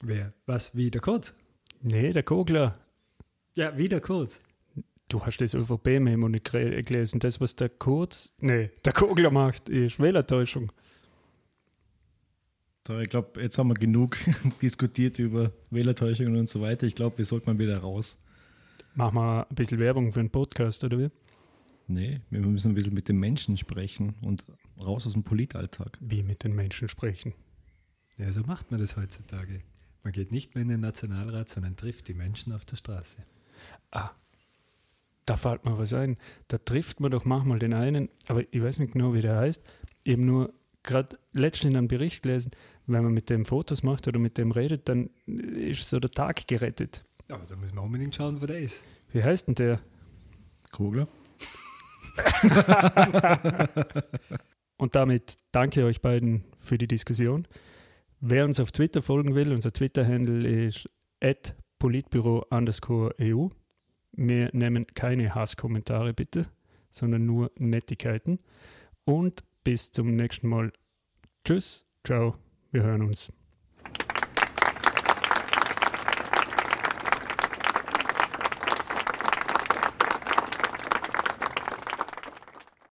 [0.01, 0.33] Wer?
[0.45, 0.75] Was?
[0.75, 1.37] Wie der Kurz?
[1.81, 2.79] Nee, der Kogler.
[3.55, 4.41] Ja, wie der Kurz.
[5.09, 7.19] Du hast das ÖVP-Memo nicht gelesen.
[7.19, 10.71] Das, was der Kurz, nee, der Kogler macht, ist Wählertäuschung.
[12.87, 14.17] So, ich glaube, jetzt haben wir genug
[14.61, 16.87] diskutiert über Wählertäuschungen und so weiter.
[16.87, 18.21] Ich glaube, wir sollten mal wieder raus.
[18.95, 21.09] Machen wir ein bisschen Werbung für einen Podcast, oder wie?
[21.87, 24.43] Nee, wir müssen ein bisschen mit den Menschen sprechen und
[24.79, 25.97] raus aus dem Politalltag.
[26.01, 27.33] Wie mit den Menschen sprechen?
[28.17, 29.61] Ja, so macht man das heutzutage.
[30.03, 33.17] Man geht nicht mehr in den Nationalrat, sondern trifft die Menschen auf der Straße.
[33.91, 34.11] Ah,
[35.25, 36.17] da fällt mir was ein.
[36.49, 39.63] Da trifft man doch manchmal den einen, aber ich weiß nicht genau, wie der heißt.
[40.03, 40.53] Eben nur
[40.83, 42.51] gerade letztens in einem Bericht gelesen,
[42.85, 46.45] wenn man mit dem Fotos macht oder mit dem redet, dann ist so der Tag
[46.47, 47.05] gerettet.
[47.29, 48.83] Aber da müssen wir unbedingt schauen, wo der ist.
[49.13, 49.79] Wie heißt denn der?
[50.71, 51.07] Kugler.
[54.83, 57.47] Und damit danke euch beiden für die Diskussion.
[58.19, 60.89] Wer uns auf Twitter folgen will, unser Twitter-Handle ist
[61.79, 63.47] politbüro underscore EU.
[64.11, 66.47] Wir nehmen keine Hasskommentare bitte,
[66.91, 68.39] sondern nur Nettigkeiten.
[69.05, 70.73] Und bis zum nächsten Mal.
[71.45, 72.35] Tschüss, ciao,
[72.73, 73.31] wir hören uns.